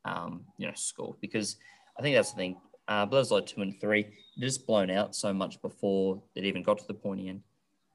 um, 0.06 0.46
you 0.58 0.68
know, 0.68 0.74
score. 0.76 1.16
Because 1.22 1.56
I 1.98 2.02
think 2.02 2.16
that's 2.16 2.32
the 2.32 2.38
thing. 2.38 2.58
Uh, 2.88 3.06
Bledisloe 3.06 3.46
two 3.46 3.62
and 3.62 3.80
three, 3.80 4.08
just 4.40 4.66
blown 4.68 4.90
out 4.90 5.16
so 5.16 5.34
much 5.34 5.62
before 5.62 6.22
it 6.36 6.44
even 6.44 6.64
got 6.64 6.78
to 6.80 6.88
the 6.88 6.94
pointy 6.94 7.30
end. 7.30 7.42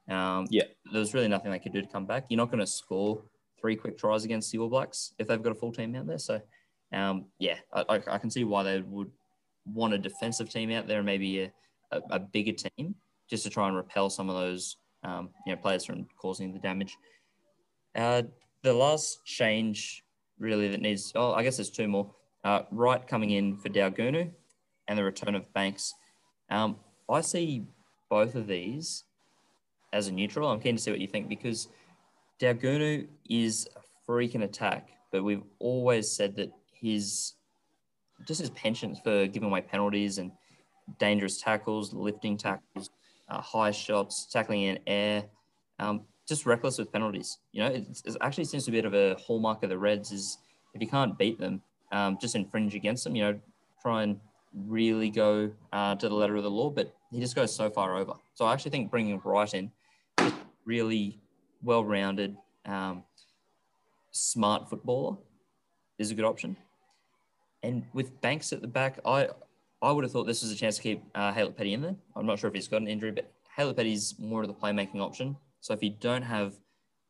Um, 0.09 0.47
yeah, 0.51 0.65
there 0.93 1.01
was 1.01 1.15
really 1.15 1.29
nothing 1.29 1.51
they 1.51 1.59
could 1.59 1.73
do 1.73 1.83
to 1.83 1.89
come 1.89 2.07
back. 2.07 2.27
You're 2.29 2.39
not 2.39 2.51
going 2.51 2.61
to 2.61 2.67
score 2.67 3.23
three 3.61 3.77
quick 3.77 3.99
tries 3.99 4.25
against 4.25 4.53
the 4.53 4.59
All 4.59 4.69
Blacks 4.69 5.13
if 5.19 5.27
they've 5.27 5.43
got 5.43 5.53
a 5.53 5.57
full 5.57 5.73
team 5.73 5.95
out 5.97 6.07
there. 6.07 6.19
So, 6.19 6.41
um, 6.93 7.27
yeah, 7.39 7.57
I, 7.73 8.01
I, 8.07 8.19
can 8.19 8.31
see 8.31 8.45
why 8.45 8.63
they 8.63 8.81
would 8.81 9.11
want 9.67 9.95
a 9.95 9.99
defensive 9.99 10.49
team 10.49 10.71
out 10.71 10.87
there 10.87 10.99
and 10.99 11.07
maybe 11.07 11.41
a, 11.43 11.53
a, 11.91 12.01
a 12.11 12.19
bigger 12.21 12.53
team 12.53 12.95
just 13.29 13.43
to 13.43 13.51
try 13.51 13.67
and 13.67 13.77
repel 13.77 14.09
some 14.09 14.31
of 14.31 14.37
those 14.37 14.77
um, 15.03 15.31
you 15.47 15.55
know 15.55 15.61
players 15.61 15.85
from 15.85 16.07
causing 16.17 16.53
the 16.53 16.59
damage. 16.59 16.97
Uh, 17.95 18.23
the 18.63 18.73
last 18.73 19.25
change 19.25 20.05
really 20.39 20.69
that 20.69 20.81
needs 20.81 21.13
oh 21.15 21.33
I 21.33 21.43
guess 21.43 21.57
there's 21.57 21.71
two 21.71 21.89
more. 21.89 22.13
Uh, 22.45 22.63
Wright 22.71 23.07
coming 23.07 23.31
in 23.31 23.57
for 23.57 23.69
Daugunu 23.69 24.31
and 24.89 24.99
the 24.99 25.05
return 25.05 25.35
of 25.35 25.53
Banks. 25.53 25.95
Um, 26.51 26.77
I 27.09 27.21
see 27.21 27.65
both 28.09 28.35
of 28.35 28.47
these 28.47 29.05
as 29.93 30.09
a 30.09 30.13
neutral. 30.13 30.49
I'm 30.49 30.61
keen 30.61 30.77
to 30.77 30.83
see 30.83 30.91
what 30.91 31.01
you 31.01 31.07
think 31.07 31.29
because 31.29 31.69
Daugunu 32.41 33.07
is 33.29 33.69
a 33.77 34.11
freaking 34.11 34.45
attack, 34.45 34.91
but 35.11 35.25
we've 35.25 35.43
always 35.59 36.11
said 36.11 36.37
that 36.37 36.53
his 36.73 37.35
just 38.27 38.41
his 38.41 38.51
penchant 38.51 38.99
for 39.05 39.27
giving 39.27 39.49
away 39.49 39.61
penalties 39.61 40.19
and 40.19 40.33
dangerous 40.99 41.41
tackles, 41.41 41.93
lifting 41.93 42.37
tackles, 42.37 42.91
uh, 43.29 43.41
high 43.41 43.71
shots, 43.71 44.27
tackling 44.27 44.63
in 44.63 44.79
air, 44.87 45.25
um, 45.79 46.03
just 46.29 46.47
reckless 46.47 46.79
with 46.79 46.93
penalties. 46.93 47.39
You 47.53 47.63
know, 47.63 47.71
it, 47.71 48.17
actually 48.21 48.45
seems 48.45 48.65
to 48.65 48.71
be 48.71 48.79
a 48.79 48.83
bit 48.83 48.87
of 48.87 48.95
a 48.95 49.21
hallmark 49.21 49.63
of 49.63 49.71
the 49.71 49.79
Reds 49.79 50.13
is 50.13 50.39
if 50.75 50.81
you 50.81 50.89
can't 50.89 51.17
beat 51.19 51.39
them, 51.39 51.63
um, 51.93 52.19
just 52.21 52.35
infringe 52.35 52.75
against 52.75 53.05
them. 53.05 53.15
You 53.15 53.25
know, 53.25 53.41
try 53.83 54.03
and 54.03 54.19
really 54.57 55.11
go 55.11 55.51
uh, 55.73 55.95
to 55.97 56.09
the 56.09 56.15
letter 56.15 56.37
of 56.37 56.43
the 56.43 56.51
law, 56.51 56.71
but 56.71 56.95
he 57.11 57.21
just 57.21 57.37
goes 57.37 57.55
so 57.55 57.71
far 57.71 57.97
over. 57.97 58.15
So 58.35 58.45
I 58.45 58.53
actually 58.53 58.71
think 58.71 58.91
bringing 58.91 59.21
Wright 59.23 59.53
in, 59.55 59.71
really 60.65 61.21
well-rounded, 61.63 62.37
um, 62.65 63.05
smart 64.11 64.69
footballer, 64.69 65.17
is 65.99 66.11
a 66.11 66.15
good 66.15 66.25
option. 66.25 66.57
And 67.63 67.85
with 67.93 68.21
Banks 68.21 68.53
at 68.53 68.61
the 68.61 68.69
back, 68.69 69.01
I 69.05 69.29
I 69.83 69.93
would 69.93 70.05
have 70.05 70.13
thought 70.13 70.27
this 70.27 70.43
was 70.43 70.51
a 70.51 70.57
chance 70.57 70.77
to 70.77 70.83
keep 70.83 71.05
uh, 71.15 71.33
Haylett-Petty 71.33 71.75
in 71.75 71.83
there. 71.83 71.97
I'm 72.17 72.25
not 72.25 72.39
sure 72.39 72.49
if 72.49 72.55
he's 72.55 72.67
got 72.67 72.81
an 72.81 72.89
injury, 72.89 73.11
but 73.11 73.31
Haylett-Petty's 73.57 74.15
more 74.19 74.43
of 74.43 74.49
the 74.49 74.55
playmaking 74.55 75.01
option. 75.01 75.37
So 75.61 75.75
if 75.75 75.83
you 75.83 75.91
don't 75.91 76.23
have, 76.23 76.55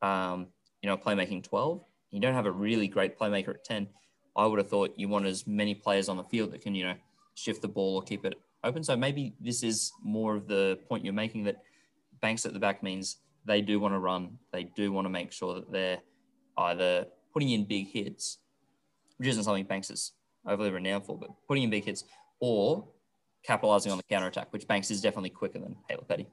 um, 0.02 0.48
you 0.82 0.88
know, 0.88 0.96
playmaking 0.96 1.44
12, 1.44 1.80
you 2.10 2.20
don't 2.20 2.34
have 2.34 2.46
a 2.46 2.50
really 2.50 2.88
great 2.88 3.18
playmaker 3.18 3.50
at 3.50 3.64
10, 3.64 3.88
I 4.36 4.46
would 4.46 4.58
have 4.58 4.68
thought 4.68 4.94
you 4.96 5.08
want 5.08 5.26
as 5.26 5.46
many 5.46 5.74
players 5.74 6.08
on 6.08 6.16
the 6.16 6.24
field 6.24 6.52
that 6.52 6.60
can, 6.60 6.74
you 6.74 6.84
know, 6.84 6.94
shift 7.36 7.62
the 7.62 7.68
ball 7.68 7.96
or 7.96 8.02
keep 8.02 8.24
it 8.24 8.34
open. 8.64 8.82
So 8.82 8.96
maybe 8.96 9.34
this 9.40 9.62
is 9.62 9.92
more 10.02 10.34
of 10.34 10.48
the 10.48 10.78
point 10.88 11.04
you're 11.04 11.14
making 11.14 11.44
that 11.44 11.62
Banks 12.20 12.46
at 12.46 12.52
the 12.52 12.58
back 12.58 12.82
means 12.82 13.18
they 13.44 13.60
do 13.60 13.78
want 13.78 13.94
to 13.94 13.98
run. 13.98 14.38
They 14.52 14.64
do 14.64 14.90
want 14.90 15.04
to 15.04 15.10
make 15.10 15.30
sure 15.30 15.54
that 15.54 15.70
they're 15.70 15.98
either 16.58 17.06
putting 17.32 17.50
in 17.50 17.64
big 17.64 17.88
hits, 17.88 18.38
which 19.18 19.28
isn't 19.28 19.44
something 19.44 19.64
Banks 19.64 19.90
is 19.90 20.12
overly 20.46 20.70
renowned 20.70 21.04
for, 21.04 21.16
but 21.18 21.30
putting 21.46 21.62
in 21.62 21.70
big 21.70 21.84
hits 21.84 22.04
or 22.40 22.84
capitalizing 23.44 23.92
on 23.92 23.98
the 23.98 24.04
counter 24.04 24.26
attack, 24.26 24.52
which 24.52 24.66
Banks 24.66 24.90
is 24.90 25.00
definitely 25.00 25.30
quicker 25.30 25.58
than 25.58 25.76
Haylett-Petty. 25.88 26.26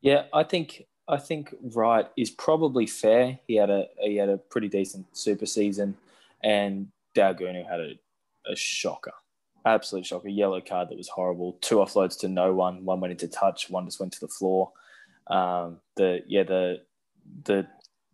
Yeah, 0.00 0.24
I 0.32 0.44
think 0.44 0.84
I 1.08 1.18
think 1.18 1.54
Wright 1.74 2.06
is 2.16 2.30
probably 2.30 2.86
fair. 2.86 3.38
He 3.46 3.56
had 3.56 3.70
a 3.70 3.86
he 4.00 4.16
had 4.16 4.28
a 4.28 4.38
pretty 4.38 4.68
decent 4.68 5.06
super 5.16 5.46
season, 5.46 5.96
and 6.42 6.88
Daugunu 7.14 7.68
had 7.68 7.80
a, 7.80 7.98
a 8.50 8.54
shocker 8.54 9.12
absolute 9.64 10.06
shocker. 10.06 10.28
Yellow 10.28 10.60
card 10.60 10.88
that 10.88 10.96
was 10.96 11.08
horrible. 11.08 11.58
Two 11.60 11.76
offloads 11.76 12.18
to 12.20 12.28
no 12.28 12.52
one. 12.52 12.84
One 12.84 13.00
went 13.00 13.12
into 13.12 13.28
touch. 13.28 13.70
One 13.70 13.84
just 13.86 14.00
went 14.00 14.12
to 14.14 14.20
the 14.20 14.28
floor. 14.28 14.72
Um, 15.28 15.78
the 15.96 16.20
yeah 16.26 16.42
the 16.42 16.82
the 17.44 17.66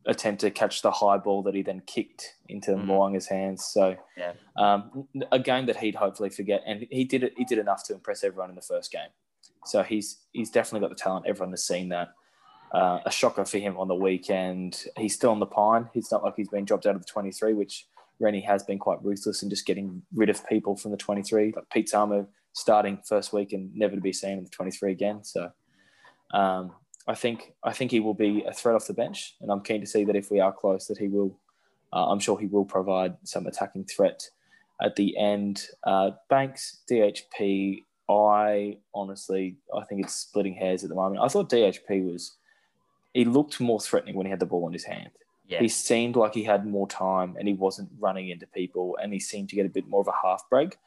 attempt 0.07 0.41
to 0.41 0.51
catch 0.51 0.83
the 0.83 0.91
high 0.91 1.19
ball 1.19 1.43
that 1.43 1.55
he 1.55 1.63
then 1.63 1.83
kicked 1.87 2.35
into 2.49 2.73
mm. 2.73 2.85
Mo'unga's 2.85 3.27
hands. 3.27 3.65
So 3.65 3.97
yeah, 4.17 4.33
um, 4.57 5.07
a 5.33 5.39
game 5.39 5.67
that 5.67 5.77
he'd 5.77 5.95
hopefully 5.95 6.31
forget, 6.31 6.63
and 6.67 6.87
he 6.91 7.05
did 7.05 7.23
it. 7.23 7.35
He 7.37 7.45
did 7.45 7.59
enough 7.59 7.85
to 7.85 7.95
impress 7.95 8.25
everyone 8.25 8.51
in 8.51 8.57
the 8.57 8.63
first 8.63 8.93
game. 8.93 9.11
So 9.65 9.83
he's 9.83 10.19
he's 10.33 10.51
definitely 10.51 10.87
got 10.87 10.97
the 10.97 11.03
talent. 11.03 11.27
Everyone 11.27 11.53
has 11.53 11.65
seen 11.65 11.89
that. 11.91 12.15
Uh, 12.73 13.01
a 13.05 13.11
shocker 13.11 13.45
for 13.45 13.59
him 13.59 13.77
on 13.77 13.89
the 13.89 13.95
weekend. 13.97 14.85
He's 14.97 15.15
still 15.15 15.31
on 15.31 15.41
the 15.41 15.47
pine. 15.47 15.89
He's 15.93 16.13
not 16.13 16.23
like 16.23 16.35
he's 16.37 16.49
been 16.49 16.65
dropped 16.65 16.87
out 16.87 16.95
of 16.95 17.05
the 17.05 17.09
23, 17.11 17.53
which 17.55 17.89
Rennie 18.21 18.43
has 18.43 18.63
been 18.63 18.79
quite 18.79 19.03
ruthless 19.03 19.43
in 19.43 19.51
just 19.51 19.67
getting 19.67 20.03
rid 20.15 20.29
of 20.29 20.47
people 20.47 20.77
from 20.77 20.91
the 20.91 20.97
23. 20.97 21.55
Like 21.57 21.71
Pete 21.71 21.91
Samu 21.93 22.27
starting 22.53 22.99
first 23.07 23.33
week 23.33 23.53
and 23.53 23.75
never 23.75 23.95
to 23.95 24.01
be 24.01 24.13
seen 24.13 24.39
in 24.39 24.45
the 24.45 24.51
23 24.51 24.93
again. 24.93 25.25
So 25.25 25.51
um, 26.33 26.73
I 27.07 27.15
think 27.15 27.55
I 27.65 27.73
think 27.73 27.91
he 27.91 28.01
will 28.01 28.15
be 28.15 28.45
a 28.47 28.53
threat 28.53 28.77
off 28.77 28.87
the 28.87 28.95
bench, 28.95 29.37
and 29.41 29.51
I'm 29.51 29.63
keen 29.63 29.81
to 29.81 29.87
see 29.87 30.05
that 30.05 30.17
if 30.17 30.31
we 30.31 30.41
are 30.41 30.53
close, 30.53 30.87
that 30.87 30.99
he 30.99 31.09
will. 31.09 31.39
Uh, 31.93 32.09
I'm 32.09 32.21
sure 32.21 32.39
he 32.39 32.47
will 32.47 32.65
provide 32.65 33.17
some 33.25 33.47
attacking 33.49 33.85
threat 33.85 34.29
at 34.81 34.95
the 34.95 35.17
end. 35.17 35.67
Uh, 35.85 36.13
Banks, 36.29 36.83
DHP. 36.89 37.85
I 38.09 38.79
honestly, 38.95 39.57
I 39.75 39.85
think 39.85 40.05
it's 40.05 40.15
splitting 40.15 40.55
hairs 40.55 40.83
at 40.83 40.89
the 40.89 40.97
moment. 40.97 41.23
I 41.23 41.29
thought 41.29 41.51
DHP 41.51 42.13
was. 42.13 42.37
He 43.15 43.25
looked 43.25 43.61
more 43.61 43.81
threatening 43.81 44.15
when 44.15 44.27
he 44.27 44.31
had 44.31 44.39
the 44.39 44.47
ball 44.47 44.67
in 44.69 44.73
his 44.73 44.85
hand. 44.85 45.11
Yeah. 45.51 45.59
He 45.59 45.69
seemed 45.69 46.15
like 46.15 46.33
he 46.33 46.45
had 46.45 46.65
more 46.65 46.87
time 46.87 47.37
and 47.37 47.49
he 47.49 47.55
wasn't 47.55 47.91
running 47.99 48.29
into 48.29 48.47
people 48.47 48.97
and 49.03 49.13
he 49.13 49.19
seemed 49.19 49.49
to 49.49 49.57
get 49.57 49.67
a 49.67 49.69
bit 49.69 49.89
more 49.89 50.01
of 50.01 50.07
a 50.07 50.27
half 50.27 50.49
break. 50.49 50.79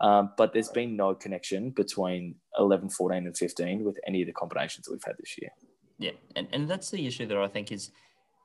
Um, 0.00 0.32
but 0.36 0.52
there's 0.52 0.68
been 0.68 0.94
no 0.94 1.14
connection 1.14 1.70
between 1.70 2.34
11, 2.58 2.90
14, 2.90 3.26
and 3.26 3.36
15 3.36 3.82
with 3.82 3.98
any 4.06 4.20
of 4.20 4.26
the 4.26 4.32
combinations 4.32 4.86
that 4.86 4.92
we've 4.92 5.04
had 5.04 5.16
this 5.18 5.36
year. 5.40 5.50
Yeah, 5.98 6.12
and, 6.36 6.48
and 6.52 6.68
that's 6.68 6.90
the 6.90 7.06
issue 7.06 7.26
that 7.26 7.36
I 7.36 7.48
think 7.48 7.72
is 7.72 7.92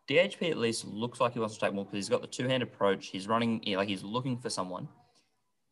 DHP 0.09 0.49
at 0.49 0.57
least 0.57 0.85
looks 0.85 1.19
like 1.19 1.33
he 1.33 1.39
wants 1.39 1.55
to 1.55 1.61
take 1.61 1.73
more 1.73 1.83
because 1.83 1.97
he's 1.97 2.09
got 2.09 2.21
the 2.21 2.27
two 2.27 2.47
hand 2.47 2.63
approach. 2.63 3.07
He's 3.07 3.27
running, 3.27 3.61
like 3.67 3.89
he's 3.89 4.03
looking 4.03 4.38
for 4.38 4.49
someone. 4.49 4.88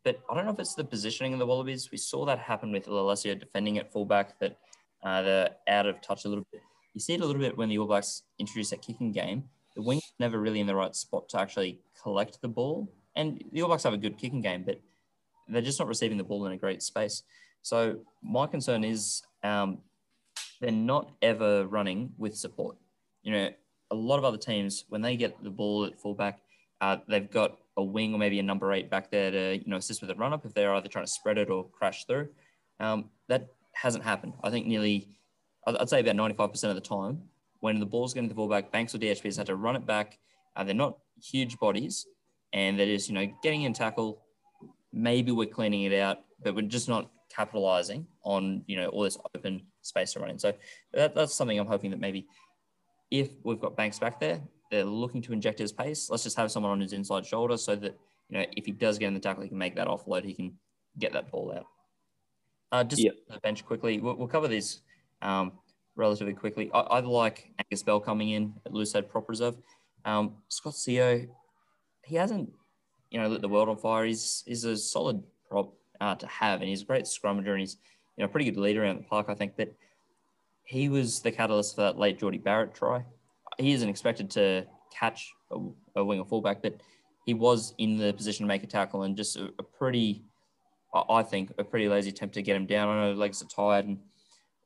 But 0.03 0.19
I 0.29 0.35
don't 0.35 0.45
know 0.45 0.51
if 0.51 0.59
it's 0.59 0.75
the 0.75 0.83
positioning 0.83 1.31
of 1.31 1.39
the 1.39 1.45
Wallabies. 1.45 1.91
We 1.91 1.97
saw 1.97 2.25
that 2.25 2.39
happen 2.39 2.73
with 2.73 2.87
Lolesio 2.87 3.39
defending 3.39 3.77
at 3.77 3.91
fullback, 3.91 4.37
that 4.39 4.57
uh, 5.03 5.21
they're 5.21 5.49
out 5.69 5.85
of 5.85 6.01
touch 6.01 6.25
a 6.25 6.29
little 6.29 6.45
bit. 6.51 6.61
You 6.93 6.99
see 6.99 7.13
it 7.13 7.21
a 7.21 7.25
little 7.25 7.41
bit 7.41 7.57
when 7.57 7.69
the 7.69 7.77
All 7.77 7.87
Blacks 7.87 8.23
introduce 8.37 8.69
that 8.71 8.81
kicking 8.81 9.11
game 9.11 9.45
the 9.75 9.81
wing's 9.81 10.13
never 10.19 10.39
really 10.39 10.59
in 10.59 10.67
the 10.67 10.75
right 10.75 10.95
spot 10.95 11.29
to 11.29 11.39
actually 11.39 11.79
collect 12.01 12.41
the 12.41 12.47
ball. 12.47 12.91
And 13.15 13.43
the 13.51 13.61
All 13.61 13.67
Blacks 13.67 13.83
have 13.83 13.93
a 13.93 13.97
good 13.97 14.17
kicking 14.17 14.41
game, 14.41 14.63
but 14.63 14.79
they're 15.47 15.61
just 15.61 15.79
not 15.79 15.87
receiving 15.87 16.17
the 16.17 16.23
ball 16.23 16.45
in 16.45 16.51
a 16.51 16.57
great 16.57 16.81
space. 16.81 17.23
So 17.61 17.99
my 18.21 18.47
concern 18.47 18.83
is 18.83 19.23
um, 19.43 19.79
they're 20.59 20.71
not 20.71 21.11
ever 21.21 21.65
running 21.67 22.11
with 22.17 22.35
support. 22.35 22.77
You 23.23 23.33
know, 23.33 23.49
a 23.91 23.95
lot 23.95 24.17
of 24.17 24.25
other 24.25 24.37
teams 24.37 24.85
when 24.89 25.01
they 25.01 25.15
get 25.15 25.41
the 25.43 25.49
ball 25.49 25.85
at 25.85 25.99
fullback, 25.99 26.41
uh, 26.81 26.97
they've 27.07 27.29
got 27.29 27.57
a 27.77 27.83
wing 27.83 28.13
or 28.13 28.17
maybe 28.17 28.39
a 28.39 28.43
number 28.43 28.71
eight 28.73 28.89
back 28.89 29.09
there 29.09 29.31
to 29.31 29.57
you 29.57 29.63
know 29.67 29.77
assist 29.77 30.01
with 30.01 30.09
the 30.09 30.15
run 30.15 30.33
up 30.33 30.45
if 30.45 30.53
they're 30.53 30.73
either 30.73 30.87
trying 30.87 31.05
to 31.05 31.11
spread 31.11 31.37
it 31.37 31.49
or 31.49 31.65
crash 31.69 32.05
through. 32.05 32.29
Um, 32.79 33.09
that 33.27 33.47
hasn't 33.71 34.03
happened. 34.03 34.33
I 34.43 34.49
think 34.49 34.67
nearly, 34.67 35.07
I'd 35.65 35.89
say 35.89 36.01
about 36.01 36.15
ninety 36.15 36.35
five 36.35 36.51
percent 36.51 36.71
of 36.71 36.75
the 36.75 36.87
time, 36.87 37.21
when 37.63 37.79
the 37.79 37.85
ball's 37.85 38.13
getting 38.13 38.27
to 38.27 38.33
the 38.33 38.35
fullback, 38.35 38.73
Banks 38.73 38.93
or 38.93 38.97
DHPs 38.97 39.37
had 39.37 39.45
to 39.45 39.55
run 39.55 39.77
it 39.77 39.85
back. 39.85 40.19
Uh, 40.53 40.65
they're 40.65 40.75
not 40.75 40.97
huge 41.23 41.57
bodies, 41.59 42.05
and 42.51 42.77
they're 42.77 42.87
you 42.87 43.13
know 43.13 43.25
getting 43.41 43.61
in 43.61 43.71
tackle. 43.71 44.21
Maybe 44.91 45.31
we're 45.31 45.47
cleaning 45.47 45.83
it 45.83 45.93
out, 45.93 46.25
but 46.43 46.55
we're 46.55 46.63
just 46.63 46.89
not 46.89 47.09
capitalizing 47.33 48.05
on 48.23 48.65
you 48.67 48.75
know 48.75 48.87
all 48.89 49.03
this 49.03 49.17
open 49.33 49.61
space 49.81 50.11
to 50.11 50.19
run 50.19 50.31
in. 50.31 50.39
So 50.39 50.51
that, 50.91 51.15
that's 51.15 51.33
something 51.33 51.57
I'm 51.57 51.65
hoping 51.65 51.91
that 51.91 52.01
maybe 52.01 52.27
if 53.09 53.29
we've 53.45 53.61
got 53.61 53.77
Banks 53.77 53.97
back 53.97 54.19
there, 54.19 54.41
they're 54.69 54.83
looking 54.83 55.21
to 55.21 55.31
inject 55.31 55.57
his 55.57 55.71
pace. 55.71 56.09
Let's 56.09 56.23
just 56.23 56.35
have 56.35 56.51
someone 56.51 56.73
on 56.73 56.81
his 56.81 56.91
inside 56.91 57.25
shoulder 57.25 57.55
so 57.55 57.77
that 57.77 57.97
you 58.27 58.39
know 58.39 58.45
if 58.57 58.65
he 58.65 58.73
does 58.73 58.97
get 58.97 59.07
in 59.07 59.13
the 59.13 59.21
tackle, 59.21 59.41
he 59.41 59.47
can 59.47 59.57
make 59.57 59.77
that 59.77 59.87
offload. 59.87 60.25
He 60.25 60.33
can 60.33 60.53
get 60.99 61.13
that 61.13 61.31
ball 61.31 61.53
out. 61.55 61.65
Uh, 62.73 62.83
just 62.83 63.01
yep. 63.01 63.13
the 63.29 63.39
bench 63.39 63.65
quickly. 63.65 64.01
We'll, 64.01 64.17
we'll 64.17 64.27
cover 64.27 64.49
these 64.49 64.81
um, 65.21 65.53
relatively 65.95 66.33
quickly. 66.33 66.71
I, 66.73 66.79
I, 66.79 66.99
like 66.99 67.51
Angus 67.59 67.83
Bell 67.83 67.99
coming 67.99 68.31
in 68.31 68.53
at 68.65 68.73
loose 68.73 68.93
head 68.93 69.09
prop 69.09 69.29
reserve. 69.29 69.55
Um, 70.05 70.35
Scott 70.49 70.73
Sio, 70.73 71.27
he 72.03 72.15
hasn't, 72.15 72.51
you 73.11 73.19
know, 73.19 73.27
lit 73.27 73.41
the 73.41 73.49
world 73.49 73.69
on 73.69 73.77
fire. 73.77 74.05
He's, 74.05 74.43
he's 74.45 74.63
a 74.63 74.75
solid 74.75 75.23
prop 75.49 75.73
uh, 76.01 76.15
to 76.15 76.27
have, 76.27 76.61
and 76.61 76.69
he's 76.69 76.81
a 76.81 76.85
great 76.85 77.05
scrummager, 77.05 77.51
and 77.51 77.59
he's, 77.59 77.77
you 78.17 78.23
know, 78.23 78.27
pretty 78.27 78.49
good 78.49 78.59
leader 78.59 78.83
around 78.83 78.97
the 78.97 79.03
park, 79.03 79.27
I 79.29 79.35
think. 79.35 79.53
But 79.55 79.73
he 80.63 80.89
was 80.89 81.19
the 81.21 81.31
catalyst 81.31 81.75
for 81.75 81.81
that 81.81 81.97
late 81.97 82.19
Jordie 82.19 82.37
Barrett 82.37 82.73
try. 82.73 83.05
He 83.57 83.73
isn't 83.73 83.87
expected 83.87 84.29
to 84.31 84.65
catch 84.91 85.31
a, 85.51 85.57
a 85.95 86.03
wing 86.03 86.19
or 86.19 86.25
fullback, 86.25 86.61
but 86.61 86.81
he 87.25 87.33
was 87.33 87.73
in 87.77 87.97
the 87.97 88.13
position 88.13 88.43
to 88.43 88.47
make 88.47 88.63
a 88.63 88.67
tackle 88.67 89.03
and 89.03 89.15
just 89.15 89.37
a, 89.37 89.53
a 89.59 89.63
pretty, 89.63 90.23
I 91.09 91.23
think, 91.23 91.53
a 91.57 91.63
pretty 91.63 91.87
lazy 91.87 92.09
attempt 92.09 92.35
to 92.35 92.41
get 92.41 92.55
him 92.55 92.65
down. 92.65 92.89
I 92.89 93.07
know 93.09 93.13
legs 93.13 93.41
are 93.41 93.45
tired 93.45 93.85
and 93.85 93.99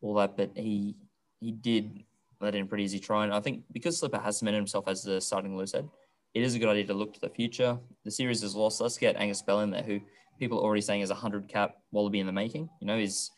all 0.02 0.16
that, 0.16 0.38
but 0.38 0.52
he 0.56 0.96
he 1.40 1.52
did 1.52 2.04
let 2.40 2.56
in 2.56 2.64
a 2.64 2.68
pretty 2.68 2.84
easy 2.84 3.00
try. 3.00 3.24
And 3.24 3.34
I 3.34 3.40
think 3.40 3.64
because 3.72 3.98
Slipper 3.98 4.20
has 4.20 4.38
cemented 4.38 4.58
himself 4.58 4.88
as 4.88 5.04
the 5.04 5.20
starting 5.20 5.58
loose 5.58 5.74
head, 5.74 5.90
it 6.34 6.44
is 6.44 6.56
a 6.56 6.60
good 6.60 6.70
idea 6.70 6.86
to 6.86 6.94
look 6.94 7.14
to 7.14 7.20
the 7.20 7.30
future. 7.30 7.78
The 8.06 8.12
series 8.12 8.44
is 8.44 8.56
lost. 8.56 8.80
Let's 8.80 8.98
get 8.98 9.16
Angus 9.16 9.42
Bell 9.42 9.62
in 9.62 9.72
there, 9.72 9.84
who 9.84 10.00
people 10.40 10.60
are 10.60 10.64
already 10.64 10.82
saying 10.82 11.02
is 11.02 11.10
a 11.10 11.14
100 11.14 11.48
cap 11.48 11.78
Wallaby 11.92 12.20
in 12.20 12.28
the 12.28 12.32
making. 12.34 12.70
You 12.80 12.88
know, 12.88 12.98
he's 12.98 13.32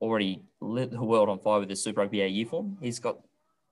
already 0.00 0.42
lit 0.60 0.90
the 0.90 1.02
world 1.02 1.28
on 1.28 1.38
fire 1.38 1.60
with 1.60 1.68
his 1.68 1.82
Super 1.82 2.00
Rugby 2.00 2.22
AU 2.22 2.48
form. 2.48 2.78
He's 2.80 2.98
got 2.98 3.18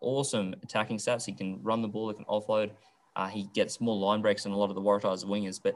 awesome 0.00 0.54
attacking 0.62 0.98
stats. 0.98 1.24
He 1.24 1.32
can 1.32 1.62
run 1.62 1.82
the 1.82 1.88
ball, 1.88 2.08
he 2.10 2.14
can 2.14 2.24
offload. 2.26 2.70
Uh, 3.16 3.26
he 3.26 3.48
gets 3.54 3.80
more 3.80 3.96
line 3.96 4.22
breaks 4.22 4.44
than 4.44 4.52
a 4.52 4.56
lot 4.56 4.68
of 4.68 4.76
the 4.76 4.82
Waratahs 4.82 5.24
wingers, 5.24 5.60
but 5.60 5.74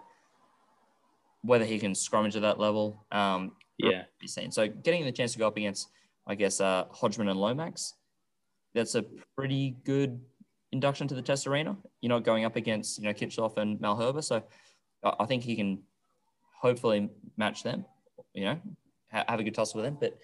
whether 1.42 1.64
he 1.64 1.78
can 1.78 1.92
scrummage 1.92 2.36
at 2.36 2.42
that 2.42 2.60
level, 2.60 3.04
um, 3.10 3.52
yeah, 3.78 4.04
be 4.20 4.28
seen. 4.28 4.52
So 4.52 4.68
getting 4.68 5.04
the 5.04 5.10
chance 5.10 5.32
to 5.32 5.38
go 5.38 5.48
up 5.48 5.56
against, 5.56 5.88
I 6.26 6.34
guess, 6.34 6.60
uh, 6.60 6.84
Hodgman 6.90 7.28
and 7.28 7.40
Lomax, 7.40 7.94
that's 8.74 8.94
a 8.94 9.04
pretty 9.36 9.76
good 9.84 10.20
induction 10.72 11.06
to 11.08 11.14
the 11.14 11.22
test 11.22 11.46
arena. 11.46 11.76
You're 12.00 12.10
not 12.10 12.24
going 12.24 12.44
up 12.44 12.56
against, 12.56 12.98
you 12.98 13.04
know, 13.04 13.12
Kitshoff 13.12 13.56
and 13.56 13.78
Malherbe. 13.78 14.22
So 14.24 14.42
I 15.02 15.26
think 15.26 15.42
he 15.42 15.56
can 15.56 15.82
hopefully 16.60 17.10
match 17.36 17.62
them, 17.62 17.84
you 18.34 18.44
know, 18.44 18.60
have 19.08 19.40
a 19.40 19.44
good 19.44 19.54
tussle 19.54 19.80
with 19.80 19.84
them. 19.84 19.98
But 20.00 20.18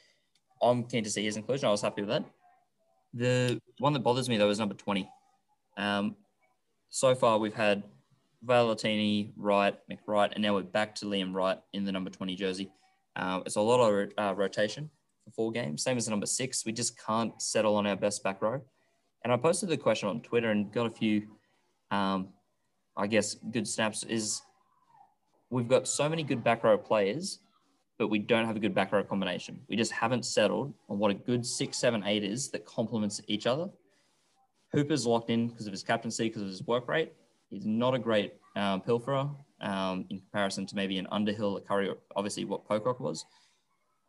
I'm 0.62 0.84
keen 0.84 1.04
to 1.04 1.10
see 1.10 1.24
his 1.24 1.36
inclusion. 1.36 1.68
I 1.68 1.70
was 1.70 1.82
happy 1.82 2.02
with 2.02 2.10
that. 2.10 2.24
The 3.14 3.60
one 3.78 3.92
that 3.92 4.00
bothers 4.00 4.28
me 4.28 4.36
though 4.36 4.50
is 4.50 4.58
number 4.58 4.74
20. 4.74 5.08
Um, 5.76 6.16
so 6.90 7.14
far 7.14 7.38
we've 7.38 7.54
had 7.54 7.84
Valetini, 8.46 9.32
Wright, 9.36 9.76
McReight, 9.90 10.32
and 10.32 10.42
now 10.42 10.54
we're 10.54 10.62
back 10.62 10.94
to 10.96 11.06
Liam 11.06 11.34
Wright 11.34 11.58
in 11.72 11.84
the 11.84 11.92
number 11.92 12.10
20 12.10 12.34
jersey. 12.36 12.70
Uh, 13.16 13.40
it's 13.44 13.56
a 13.56 13.60
lot 13.60 13.80
of 13.80 14.10
uh, 14.16 14.34
rotation 14.34 14.90
four 15.34 15.52
games, 15.52 15.82
same 15.82 15.96
as 15.96 16.06
the 16.06 16.10
number 16.10 16.26
six. 16.26 16.64
We 16.64 16.72
just 16.72 16.98
can't 17.04 17.40
settle 17.40 17.76
on 17.76 17.86
our 17.86 17.96
best 17.96 18.22
back 18.22 18.42
row. 18.42 18.60
And 19.24 19.32
I 19.32 19.36
posted 19.36 19.68
the 19.68 19.76
question 19.76 20.08
on 20.08 20.20
Twitter 20.20 20.50
and 20.50 20.72
got 20.72 20.86
a 20.86 20.90
few, 20.90 21.28
um, 21.90 22.28
I 22.96 23.06
guess, 23.06 23.34
good 23.34 23.66
snaps. 23.66 24.04
Is 24.04 24.42
we've 25.50 25.68
got 25.68 25.88
so 25.88 26.08
many 26.08 26.22
good 26.22 26.44
back 26.44 26.64
row 26.64 26.78
players, 26.78 27.40
but 27.98 28.08
we 28.08 28.18
don't 28.18 28.46
have 28.46 28.56
a 28.56 28.60
good 28.60 28.74
back 28.74 28.92
row 28.92 29.02
combination. 29.02 29.60
We 29.68 29.76
just 29.76 29.92
haven't 29.92 30.24
settled 30.24 30.72
on 30.88 30.98
what 30.98 31.10
a 31.10 31.14
good 31.14 31.44
six, 31.44 31.76
seven, 31.76 32.02
eight 32.04 32.24
is 32.24 32.50
that 32.50 32.64
complements 32.64 33.20
each 33.26 33.46
other. 33.46 33.68
Hooper's 34.72 35.06
locked 35.06 35.30
in 35.30 35.48
because 35.48 35.66
of 35.66 35.72
his 35.72 35.82
captaincy, 35.82 36.28
because 36.28 36.42
of 36.42 36.48
his 36.48 36.62
work 36.66 36.88
rate. 36.88 37.12
He's 37.50 37.64
not 37.64 37.94
a 37.94 37.98
great 37.98 38.34
um, 38.56 38.82
pilferer 38.82 39.30
um, 39.60 40.04
in 40.10 40.18
comparison 40.18 40.66
to 40.66 40.76
maybe 40.76 40.98
an 40.98 41.06
Underhill, 41.10 41.56
a 41.56 41.60
Curry, 41.60 41.90
obviously 42.14 42.44
what 42.44 42.66
Pocock 42.68 43.00
was, 43.00 43.24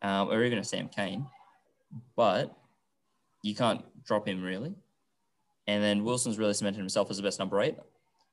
um, 0.02 0.28
or 0.30 0.44
even 0.44 0.58
a 0.58 0.64
Sam 0.64 0.88
Cane, 0.88 1.26
But 2.16 2.56
you 3.42 3.54
can't 3.54 3.84
drop 4.04 4.26
him 4.26 4.42
really. 4.42 4.74
And 5.66 5.82
then 5.82 6.04
Wilson's 6.04 6.38
really 6.38 6.54
cemented 6.54 6.78
himself 6.78 7.10
as 7.10 7.16
the 7.16 7.22
best 7.22 7.38
number 7.38 7.60
eight. 7.60 7.76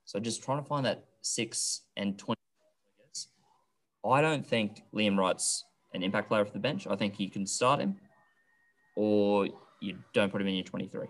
So 0.06 0.20
just 0.20 0.44
trying 0.44 0.62
to 0.62 0.68
find 0.68 0.86
that 0.86 1.06
six 1.22 1.82
and 1.96 2.18
20. 2.18 2.38
I 4.06 4.22
don't 4.22 4.46
think 4.46 4.84
Liam 4.94 5.18
Wright's 5.18 5.66
an 5.94 6.04
impact 6.04 6.30
player 6.30 6.46
for 6.46 6.54
the 6.54 6.60
bench. 6.60 6.88
I 6.88 6.96
think 6.96 7.20
you 7.20 7.30
can 7.30 7.46
start 7.46 7.80
him 7.80 7.98
or 8.96 9.48
you 9.82 9.98
don't 10.14 10.32
put 10.32 10.42
him 10.42 10.48
in 10.48 10.56
your 10.56 10.64
23 10.64 11.08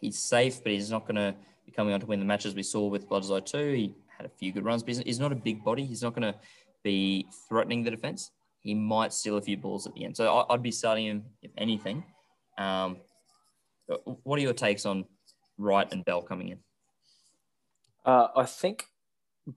he's 0.00 0.18
safe, 0.18 0.62
but 0.62 0.72
he's 0.72 0.90
not 0.90 1.06
going 1.06 1.16
to 1.16 1.34
be 1.64 1.72
coming 1.72 1.92
on 1.92 2.00
to 2.00 2.06
win 2.06 2.20
the 2.20 2.26
matches 2.26 2.54
we 2.54 2.62
saw 2.62 2.86
with 2.86 3.08
Bledisloe 3.08 3.44
too. 3.44 3.72
He 3.72 3.94
had 4.16 4.26
a 4.26 4.28
few 4.28 4.52
good 4.52 4.64
runs, 4.64 4.82
but 4.82 4.96
he's 4.96 5.20
not 5.20 5.32
a 5.32 5.36
big 5.36 5.64
body. 5.64 5.84
He's 5.84 6.02
not 6.02 6.14
going 6.14 6.32
to 6.32 6.38
be 6.82 7.26
threatening 7.48 7.82
the 7.82 7.90
defense. 7.90 8.30
He 8.66 8.74
might 8.74 9.12
steal 9.12 9.36
a 9.36 9.40
few 9.40 9.56
balls 9.56 9.86
at 9.86 9.94
the 9.94 10.04
end. 10.04 10.16
So 10.16 10.44
I'd 10.50 10.60
be 10.62 10.72
starting 10.72 11.06
him, 11.06 11.24
if 11.40 11.52
anything. 11.56 12.02
Um, 12.58 12.96
what 14.24 14.40
are 14.40 14.42
your 14.42 14.54
takes 14.54 14.84
on 14.84 15.04
Wright 15.56 15.86
and 15.92 16.04
Bell 16.04 16.20
coming 16.20 16.48
in? 16.48 16.58
Uh, 18.04 18.26
I 18.34 18.44
think 18.44 18.86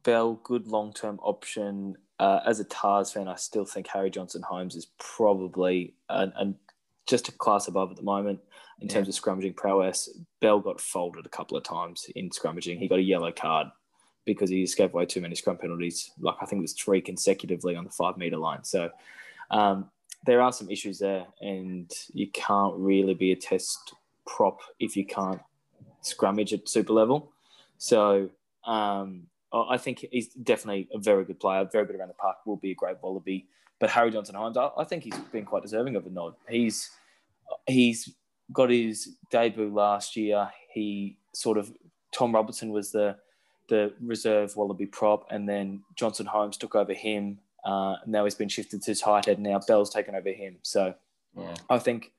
Bell, 0.04 0.39
good 0.43 0.67
long 0.67 0.93
term 0.93 1.19
option. 1.24 1.95
Uh, 2.19 2.41
as 2.45 2.60
a 2.60 2.65
Tahs 2.65 3.12
fan, 3.12 3.28
I 3.28 3.36
still 3.36 3.65
think 3.65 3.88
Harry 3.88 4.12
Johnson 4.12 4.43
Holmes 4.43 4.76
is 4.76 4.88
probably 5.00 5.95
an, 6.10 6.32
an, 6.36 6.56
just 7.08 7.30
a 7.30 7.32
class 7.32 7.67
above 7.67 7.89
at 7.89 7.98
the 7.98 8.04
moment 8.04 8.39
in 8.80 8.88
yeah. 8.88 8.93
terms 8.93 9.08
of 9.08 9.15
scrummaging 9.15 9.56
prowess. 9.56 10.08
Bell 10.39 10.60
got 10.60 10.80
folded 10.80 11.26
a 11.26 11.30
couple 11.30 11.58
of 11.58 11.63
times 11.63 12.06
in 12.15 12.30
scrummaging. 12.30 12.78
He 12.78 12.88
got 12.88 13.00
a 13.00 13.04
yellow 13.04 13.32
card 13.32 13.69
because 14.25 14.49
he 14.49 14.63
just 14.63 14.77
gave 14.77 14.93
away 14.93 15.05
too 15.05 15.21
many 15.21 15.36
scrum 15.36 15.58
penalties. 15.58 16.12
Like 16.19 16.36
I 16.41 16.45
think 16.45 16.60
it 16.60 16.63
was 16.63 16.73
three 16.73 17.01
consecutively 17.01 17.75
on 17.75 17.84
the 17.84 17.89
five 17.89 18.17
meter 18.17 18.38
line. 18.38 18.63
So 18.63 18.89
um, 19.51 19.89
there 20.25 20.41
are 20.41 20.51
some 20.51 20.69
issues 20.69 20.99
there, 20.99 21.25
and 21.41 21.91
you 22.13 22.27
can't 22.32 22.75
really 22.75 23.13
be 23.13 23.32
a 23.32 23.36
test 23.36 23.93
prop 24.25 24.60
if 24.79 24.95
you 24.95 25.05
can't 25.05 25.41
scrummage 26.03 26.53
at 26.53 26.67
super 26.69 26.93
level. 26.93 27.32
So 27.77 28.29
um, 28.65 29.27
I 29.51 29.77
think 29.77 30.05
he's 30.12 30.27
definitely 30.27 30.88
a 30.93 30.99
very 30.99 31.25
good 31.25 31.39
player, 31.39 31.67
very 31.71 31.86
good 31.86 31.95
around 31.95 32.10
the 32.10 32.13
park. 32.15 32.38
Will 32.45 32.58
be 32.58 32.71
a 32.71 32.75
great 32.75 32.97
wallaby. 33.01 33.47
But 33.79 33.89
Harry 33.89 34.12
Johnson 34.12 34.36
Holmes, 34.36 34.58
I 34.58 34.84
think 34.84 35.03
he's 35.03 35.17
been 35.32 35.45
quite 35.45 35.63
deserving 35.63 35.95
of 35.95 36.05
a 36.05 36.10
nod. 36.10 36.36
He's 36.49 36.91
he's 37.65 38.13
got 38.51 38.69
his 38.69 39.15
debut 39.32 39.73
last 39.73 40.15
year. 40.15 40.49
He 40.73 41.17
sort 41.34 41.58
of 41.58 41.71
Tom 42.12 42.34
Robertson 42.34 42.71
was 42.71 42.91
the 42.91 43.17
the 43.69 43.93
reserve 44.01 44.55
Wallaby 44.55 44.86
prop, 44.86 45.25
and 45.32 45.47
then 45.47 45.84
Johnson 45.95 46.25
Holmes 46.25 46.58
took 46.58 46.75
over 46.75 46.93
him. 46.93 47.39
Uh, 47.63 47.95
now 48.05 48.23
he's 48.23 48.36
been 48.36 48.49
shifted 48.49 48.82
to 48.84 48.95
tight 48.95 49.25
head. 49.25 49.39
Now 49.39 49.60
Bell's 49.67 49.89
taken 49.89 50.15
over 50.15 50.29
him. 50.29 50.58
So 50.62 50.93
yeah. 51.38 51.55
I 51.69 51.79
think 51.79 52.12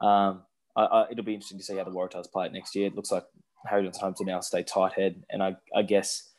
um, 0.00 0.42
I, 0.76 0.84
I, 0.84 1.10
it'll 1.10 1.24
be 1.24 1.34
interesting 1.34 1.58
to 1.58 1.64
see 1.64 1.76
how 1.76 1.84
the 1.84 1.90
Waratahs 1.90 2.30
play 2.30 2.46
it 2.46 2.52
next 2.52 2.74
year. 2.74 2.88
It 2.88 2.96
looks 2.96 3.12
like 3.12 3.24
Harry 3.66 3.84
Johnson 3.84 4.02
Holmes 4.02 4.18
will 4.18 4.26
now 4.26 4.40
stay 4.40 4.62
tight 4.62 4.92
head, 4.92 5.22
and 5.30 5.42
I, 5.42 5.56
I 5.74 5.82
guess 5.82 6.30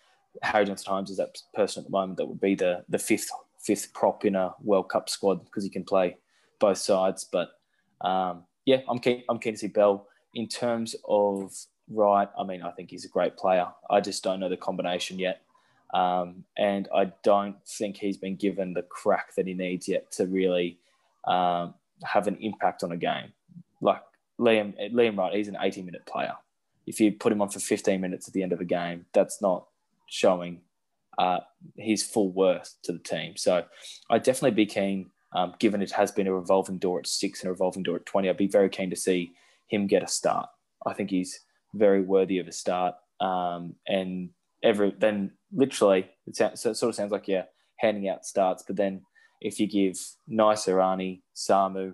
Harry 0.42 0.66
Johnson 0.66 0.92
Holmes 0.92 1.10
is 1.10 1.18
that 1.18 1.38
person 1.54 1.82
at 1.82 1.86
the 1.86 1.92
moment 1.92 2.18
that 2.18 2.26
would 2.26 2.42
be 2.42 2.56
the 2.56 2.84
the 2.90 3.00
fifth 3.00 3.30
fifth 3.62 3.94
prop 3.94 4.26
in 4.26 4.36
a 4.36 4.54
World 4.62 4.90
Cup 4.90 5.10
squad 5.10 5.44
because 5.46 5.64
he 5.64 5.70
can 5.70 5.84
play 5.84 6.18
both 6.60 6.78
sides. 6.78 7.24
But 7.24 7.50
um, 8.02 8.44
yeah, 8.66 8.82
I'm 8.88 9.00
keen. 9.00 9.24
I'm 9.30 9.40
keen 9.40 9.54
to 9.54 9.60
see 9.60 9.68
Bell 9.68 10.08
in 10.34 10.48
terms 10.48 10.96
of 11.08 11.54
Wright. 11.90 12.30
I 12.38 12.44
mean, 12.44 12.62
I 12.62 12.72
think 12.72 12.90
he's 12.90 13.06
a 13.06 13.10
great 13.10 13.38
player. 13.38 13.68
I 13.90 14.02
just 14.02 14.24
don't 14.24 14.40
know 14.40 14.50
the 14.50 14.58
combination 14.58 15.20
yet, 15.20 15.42
um, 15.94 16.44
and 16.58 16.88
I 16.94 17.12
don't 17.24 17.56
think 17.68 17.98
he's 17.98 18.18
been 18.18 18.36
given 18.36 18.74
the 18.74 18.84
crack 18.84 19.36
that 19.36 19.48
he 19.48 19.54
needs 19.54 19.88
yet 19.88 20.12
to 20.14 20.26
really 20.26 20.80
um, 21.26 21.74
have 22.04 22.28
an 22.28 22.38
impact 22.42 22.84
on 22.84 22.92
a 22.92 22.98
game. 22.98 23.34
Like 23.82 24.02
Liam, 24.40 24.74
Liam 24.94 25.18
Wright, 25.18 25.34
he's 25.34 25.48
an 25.48 25.58
80 25.60 25.84
minute 25.84 26.06
player. 26.06 26.34
If 26.88 27.00
you 27.00 27.12
put 27.12 27.32
him 27.32 27.42
on 27.42 27.50
for 27.50 27.60
15 27.60 28.00
minutes 28.00 28.28
at 28.28 28.34
the 28.34 28.44
end 28.44 28.54
of 28.54 28.62
a 28.62 28.66
game, 28.66 29.06
that's 29.14 29.42
not 29.42 29.66
showing 30.08 30.62
uh, 31.18 31.40
his 31.78 32.04
full 32.04 32.32
worth 32.32 32.76
to 32.84 32.92
the 32.92 33.00
team. 33.00 33.38
So 33.38 33.66
I'd 34.10 34.24
definitely 34.24 34.52
be 34.52 34.66
keen 34.66 35.10
um, 35.36 35.54
given 35.60 35.82
it 35.82 35.92
has 35.92 36.12
been 36.12 36.28
a 36.28 36.34
revolving 36.34 36.78
door 36.78 37.00
at 37.00 37.08
six 37.08 37.42
and 37.42 37.50
a 37.50 37.52
revolving 37.52 37.84
door 37.84 37.98
at 37.98 38.06
20, 38.06 38.30
I'd 38.30 38.38
be 38.38 38.48
very 38.48 38.70
keen 38.70 38.90
to 38.90 38.96
see 38.96 39.34
him 39.68 39.86
get 39.86 40.02
a 40.02 40.08
start. 40.08 40.48
I 40.86 40.94
think 40.94 41.10
he's 41.10 41.42
very 41.76 42.02
worthy 42.02 42.40
of 42.40 42.48
a 42.48 42.52
start. 42.52 42.96
Um, 43.20 43.76
and 43.88 44.30
every 44.64 44.94
then 44.98 45.32
literally, 45.54 46.10
it, 46.26 46.36
sounds, 46.36 46.62
so 46.62 46.72
it 46.72 46.76
sort 46.76 46.90
of 46.90 46.96
sounds 46.96 47.12
like 47.12 47.28
you're 47.28 47.46
handing 47.78 48.10
out 48.10 48.26
starts, 48.26 48.64
but 48.66 48.76
then 48.76 49.02
if 49.42 49.60
you 49.60 49.68
give 49.68 50.00
Naisarani, 50.30 51.22
Samu, 51.36 51.94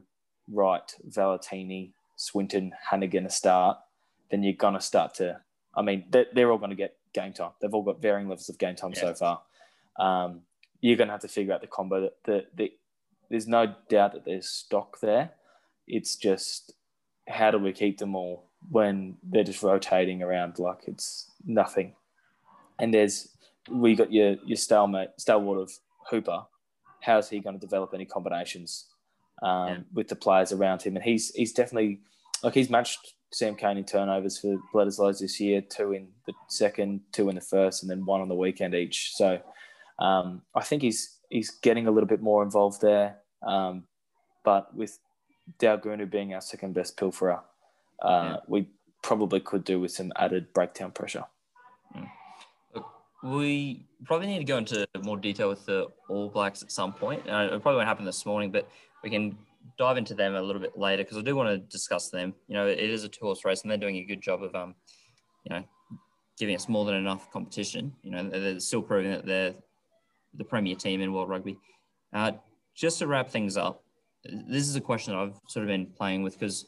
Wright, 0.49 0.95
Valetini, 1.09 1.93
Swinton, 2.15 2.71
Hanigan 2.91 3.25
a 3.25 3.29
start, 3.29 3.77
then 4.29 4.43
you're 4.43 4.53
going 4.53 4.75
to 4.75 4.81
start 4.81 5.15
to, 5.15 5.41
I 5.75 5.81
mean, 5.81 6.05
they're, 6.09 6.27
they're 6.33 6.51
all 6.51 6.57
going 6.57 6.69
to 6.69 6.75
get 6.75 6.95
game 7.13 7.33
time. 7.33 7.51
They've 7.59 7.73
all 7.73 7.83
got 7.83 8.01
varying 8.01 8.29
levels 8.29 8.49
of 8.49 8.57
game 8.57 8.75
time 8.75 8.93
yeah. 8.95 9.01
so 9.01 9.13
far. 9.13 9.41
Um, 9.99 10.41
you're 10.79 10.97
going 10.97 11.09
to 11.09 11.13
have 11.13 11.21
to 11.21 11.27
figure 11.27 11.53
out 11.53 11.61
the 11.61 11.67
combo. 11.67 12.09
The, 12.25 12.45
the, 12.55 12.71
there's 13.29 13.47
no 13.47 13.75
doubt 13.89 14.13
that 14.13 14.25
there's 14.25 14.47
stock 14.47 14.99
there. 15.01 15.31
It's 15.87 16.15
just 16.15 16.73
how 17.27 17.51
do 17.51 17.57
we 17.57 17.71
keep 17.71 17.97
them 17.97 18.15
all 18.15 18.50
when 18.69 19.17
they're 19.23 19.43
just 19.43 19.63
rotating 19.63 20.21
around 20.21 20.59
like 20.59 20.79
it's 20.87 21.31
nothing. 21.45 21.95
And 22.79 22.93
there's 22.93 23.29
we 23.69 23.95
got 23.95 24.11
your 24.11 24.35
your 24.45 24.57
stalemate 24.57 25.09
stalwart 25.17 25.59
of 25.59 25.71
Hooper. 26.09 26.43
How's 27.01 27.29
he 27.29 27.39
going 27.39 27.55
to 27.55 27.59
develop 27.59 27.93
any 27.93 28.05
combinations? 28.05 28.85
um, 29.43 29.67
Yeah. 29.67 29.77
with 29.93 30.07
the 30.07 30.15
players 30.15 30.51
around 30.51 30.83
him, 30.83 30.95
and 30.95 31.03
he's 31.03 31.33
he's 31.33 31.51
definitely 31.53 32.01
like 32.43 32.53
he's 32.53 32.69
matched 32.69 33.13
Sam 33.31 33.55
Cane 33.55 33.77
in 33.77 33.85
turnovers 33.85 34.37
for 34.37 34.57
Bledisloe 34.73 35.17
this 35.17 35.39
year, 35.39 35.61
two 35.61 35.93
in 35.93 36.09
the 36.27 36.33
second, 36.47 37.01
two 37.11 37.27
in 37.29 37.35
the 37.35 37.41
first, 37.41 37.81
and 37.81 37.89
then 37.89 38.05
one 38.05 38.21
on 38.21 38.27
the 38.29 38.35
weekend 38.35 38.75
each. 38.75 39.15
So 39.15 39.41
um, 39.97 40.43
I 40.53 40.61
think 40.61 40.83
he's 40.83 41.17
he's 41.29 41.49
getting 41.49 41.87
a 41.87 41.91
little 41.91 42.07
bit 42.07 42.21
more 42.21 42.43
involved 42.43 42.81
there. 42.81 43.17
Um, 43.41 43.85
but 44.43 44.75
with 44.75 44.99
Daugunu 45.59 46.07
being 46.09 46.33
our 46.35 46.41
second 46.41 46.73
best 46.75 46.95
pilferer, 46.97 47.39
uh, 48.01 48.07
Yeah. 48.07 48.37
we 48.47 48.67
probably 49.01 49.39
could 49.39 49.63
do 49.63 49.79
with 49.79 49.91
some 49.91 50.11
added 50.15 50.53
breakdown 50.53 50.91
pressure. 50.91 51.25
We 53.23 53.85
probably 54.05 54.27
need 54.27 54.39
to 54.39 54.43
go 54.45 54.57
into 54.57 54.87
more 55.03 55.17
detail 55.17 55.47
with 55.47 55.63
the 55.67 55.87
All 56.09 56.29
Blacks 56.29 56.63
at 56.63 56.71
some 56.71 56.91
point. 56.91 57.21
Uh, 57.29 57.49
it 57.51 57.61
probably 57.61 57.75
won't 57.75 57.87
happen 57.87 58.03
this 58.03 58.25
morning, 58.25 58.51
but 58.51 58.67
we 59.03 59.11
can 59.11 59.37
dive 59.77 59.97
into 59.97 60.15
them 60.15 60.33
a 60.33 60.41
little 60.41 60.61
bit 60.61 60.75
later 60.75 61.03
because 61.03 61.17
I 61.17 61.21
do 61.21 61.35
want 61.35 61.49
to 61.49 61.57
discuss 61.59 62.09
them. 62.09 62.33
You 62.47 62.55
know, 62.55 62.65
it 62.67 62.79
is 62.79 63.03
a 63.03 63.09
two 63.09 63.23
horse 63.25 63.45
race, 63.45 63.61
and 63.61 63.69
they're 63.69 63.77
doing 63.77 63.97
a 63.97 64.03
good 64.03 64.21
job 64.21 64.41
of, 64.41 64.55
um, 64.55 64.73
you 65.43 65.55
know, 65.55 65.63
giving 66.39 66.55
us 66.55 66.67
more 66.67 66.83
than 66.85 66.95
enough 66.95 67.29
competition. 67.31 67.93
You 68.01 68.09
know, 68.11 68.27
they're 68.27 68.59
still 68.59 68.81
proving 68.81 69.11
that 69.11 69.25
they're 69.25 69.53
the 70.33 70.43
premier 70.43 70.75
team 70.75 71.01
in 71.01 71.13
world 71.13 71.29
rugby. 71.29 71.59
Uh, 72.13 72.31
just 72.73 72.97
to 72.99 73.07
wrap 73.07 73.29
things 73.29 73.55
up, 73.55 73.83
this 74.23 74.67
is 74.67 74.75
a 74.75 74.81
question 74.81 75.13
that 75.13 75.19
I've 75.19 75.39
sort 75.47 75.63
of 75.63 75.67
been 75.67 75.85
playing 75.85 76.23
with 76.23 76.39
because 76.39 76.65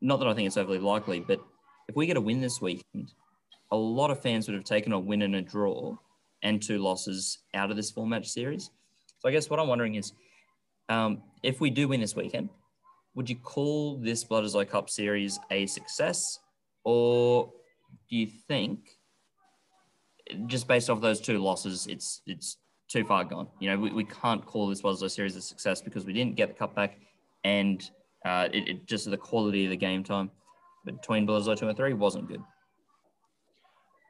not 0.00 0.18
that 0.18 0.28
I 0.28 0.34
think 0.34 0.46
it's 0.46 0.56
overly 0.56 0.78
likely, 0.78 1.20
but 1.20 1.40
if 1.88 1.96
we 1.96 2.06
get 2.06 2.16
a 2.16 2.20
win 2.20 2.40
this 2.40 2.60
weekend, 2.60 3.12
a 3.70 3.76
lot 3.76 4.10
of 4.10 4.22
fans 4.22 4.48
would 4.48 4.54
have 4.54 4.64
taken 4.64 4.92
a 4.92 4.98
win 4.98 5.22
and 5.22 5.36
a 5.36 5.42
draw 5.42 5.96
and 6.42 6.62
two 6.62 6.78
losses 6.78 7.38
out 7.54 7.70
of 7.70 7.76
this 7.76 7.90
four 7.90 8.06
match 8.06 8.28
series. 8.28 8.70
So 9.18 9.28
I 9.28 9.32
guess 9.32 9.50
what 9.50 9.60
I'm 9.60 9.68
wondering 9.68 9.96
is 9.96 10.12
um, 10.88 11.22
if 11.42 11.60
we 11.60 11.70
do 11.70 11.88
win 11.88 12.00
this 12.00 12.16
weekend, 12.16 12.48
would 13.14 13.28
you 13.28 13.36
call 13.36 13.98
this 13.98 14.24
Bledisloe 14.24 14.68
Cup 14.68 14.88
series 14.88 15.38
a 15.50 15.66
success? 15.66 16.38
Or 16.84 17.52
do 18.08 18.16
you 18.16 18.26
think 18.26 18.96
just 20.46 20.66
based 20.66 20.88
off 20.88 21.00
those 21.00 21.20
two 21.20 21.38
losses, 21.38 21.86
it's 21.86 22.22
it's 22.26 22.56
too 22.88 23.04
far 23.04 23.24
gone? 23.24 23.48
You 23.58 23.70
know, 23.70 23.78
we, 23.78 23.90
we 23.90 24.04
can't 24.04 24.44
call 24.44 24.68
this 24.68 24.80
Bledisloe 24.80 25.10
series 25.10 25.36
a 25.36 25.42
success 25.42 25.82
because 25.82 26.06
we 26.06 26.12
didn't 26.12 26.36
get 26.36 26.48
the 26.48 26.54
cup 26.54 26.74
back 26.74 26.98
and 27.44 27.88
uh, 28.24 28.48
it, 28.52 28.68
it 28.68 28.86
just 28.86 29.10
the 29.10 29.16
quality 29.16 29.64
of 29.64 29.70
the 29.70 29.76
game 29.76 30.04
time 30.04 30.30
between 30.84 31.26
Bledisloe 31.26 31.58
2 31.58 31.68
and 31.68 31.76
3 31.76 31.92
wasn't 31.94 32.28
good. 32.28 32.42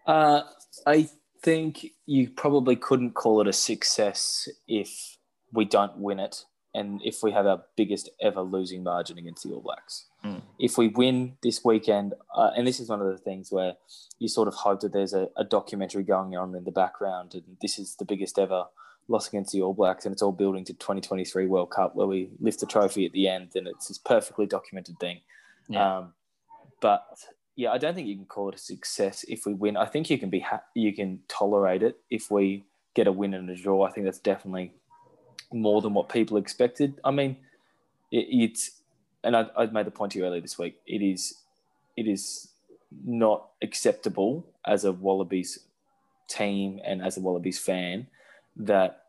Uh, 0.07 0.43
I 0.87 1.09
think 1.43 1.87
you 2.07 2.31
probably 2.31 2.77
couldn't 2.77 3.13
call 3.13 3.41
it 3.41 3.49
a 3.49 3.53
success 3.53 4.49
if 4.69 5.19
we 5.53 5.65
don't 5.65 5.97
win 5.99 6.21
it 6.21 6.45
and 6.75 7.01
if 7.05 7.23
we 7.23 7.33
have 7.33 7.47
our 7.47 7.63
biggest 7.77 8.09
ever 8.21 8.43
losing 8.43 8.83
margin 8.83 9.19
against 9.19 9.43
the 9.43 9.51
All 9.51 9.61
Blacks. 9.61 10.07
Mm. 10.25 10.43
If 10.59 10.79
we 10.79 10.89
win 10.89 11.37
this 11.43 11.65
weekend, 11.65 12.15
uh, 12.35 12.51
and 12.57 12.67
this 12.67 12.79
is 12.79 12.89
one 12.89 13.01
of 13.01 13.09
the 13.09 13.19
things 13.19 13.51
where 13.51 13.75
you 14.19 14.29
sort 14.29 14.47
of 14.47 14.55
hope 14.55 14.81
that 14.81 14.93
there's 14.93 15.15
a, 15.15 15.29
a 15.37 15.45
documentary 15.45 16.05
going 16.05 16.37
on 16.37 16.55
in 16.55 16.65
the 16.65 16.71
background, 16.71 17.35
and 17.35 17.57
this 17.61 17.79
is 17.79 17.97
the 17.97 18.05
biggest 18.05 18.39
ever 18.39 18.67
loss 19.09 19.29
against 19.29 19.53
the 19.53 19.63
All 19.63 19.75
Blacks, 19.75 20.05
and 20.05 20.13
it's 20.13 20.23
all 20.23 20.33
building 20.33 20.65
to 20.65 20.73
2023 20.73 21.47
World 21.47 21.71
Cup 21.71 21.97
where 21.97 22.07
we 22.07 22.31
lift 22.41 22.61
the 22.61 22.67
trophy 22.67 23.07
at 23.07 23.13
the 23.13 23.29
end, 23.29 23.51
and 23.55 23.67
it's 23.67 23.89
this 23.89 23.99
perfectly 23.99 24.47
documented 24.47 24.99
thing. 24.99 25.21
Yeah. 25.69 25.99
Um, 25.99 26.13
but 26.81 27.07
yeah, 27.57 27.73
I 27.73 27.79
don't 27.79 27.95
think 27.95 28.09
you 28.09 28.17
can 28.17 28.27
call 28.27 28.49
it 28.49 28.55
a 28.55 28.59
success 28.59 29.25
if 29.29 29.47
we 29.47 29.55
win. 29.55 29.77
I 29.77 29.87
think 29.87 30.11
you 30.11 30.19
can 30.19 30.31
be 30.31 30.41
ha- 30.41 30.63
you 30.75 30.95
can 30.95 31.21
tolerate 31.29 31.83
it 31.83 31.99
if 32.11 32.31
we 32.31 32.65
get 32.95 33.07
a 33.07 33.13
win 33.13 33.35
and 33.35 33.49
a 33.51 33.57
draw. 33.57 33.83
I 33.83 33.91
think 33.91 34.07
that's 34.07 34.19
definitely 34.19 34.73
more 35.53 35.81
than 35.81 35.95
what 35.95 36.09
people 36.09 36.37
expected. 36.37 37.01
I 37.05 37.11
mean, 37.11 37.37
it, 38.11 38.27
it's 38.31 38.81
and 39.23 39.37
I, 39.37 39.47
I 39.57 39.67
made 39.67 39.87
the 39.87 39.91
point 39.91 40.13
to 40.13 40.19
you 40.19 40.25
earlier 40.25 40.41
this 40.41 40.59
week. 40.59 40.77
It 40.87 41.03
is 41.03 41.35
it 41.97 42.07
is 42.07 42.49
not 43.05 43.51
acceptable 43.63 44.47
as 44.67 44.85
a 44.85 44.93
Wallabies 44.93 45.61
team 46.29 46.81
and 46.85 47.03
as 47.03 47.17
a 47.17 47.21
Wallabies 47.21 47.59
fan 47.59 48.07
that 48.57 49.05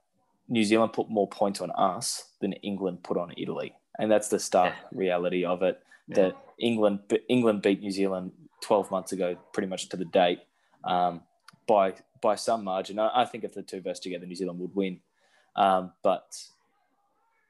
New 0.47 0.63
Zealand 0.63 0.93
put 0.93 1.09
more 1.09 1.27
points 1.27 1.61
on 1.61 1.71
us 1.71 2.25
than 2.41 2.53
England 2.53 3.03
put 3.03 3.17
on 3.17 3.33
Italy, 3.37 3.73
and 3.99 4.11
that's 4.11 4.27
the 4.27 4.39
stark 4.39 4.73
reality 4.91 5.45
of 5.45 5.63
it. 5.63 5.81
That 6.09 6.35
England 6.59 6.99
England 7.29 7.61
beat 7.61 7.79
New 7.79 7.91
Zealand 7.91 8.33
12 8.61 8.91
months 8.91 9.11
ago, 9.11 9.37
pretty 9.53 9.67
much 9.67 9.89
to 9.89 9.97
the 9.97 10.05
date, 10.05 10.39
um, 10.83 11.21
by 11.67 11.93
by 12.21 12.35
some 12.35 12.63
margin. 12.63 12.99
I, 12.99 13.21
I 13.21 13.25
think 13.25 13.43
if 13.43 13.53
the 13.53 13.61
two 13.61 13.81
verse 13.81 13.99
together, 13.99 14.25
New 14.25 14.35
Zealand 14.35 14.59
would 14.59 14.75
win, 14.75 14.99
um, 15.55 15.93
but 16.03 16.43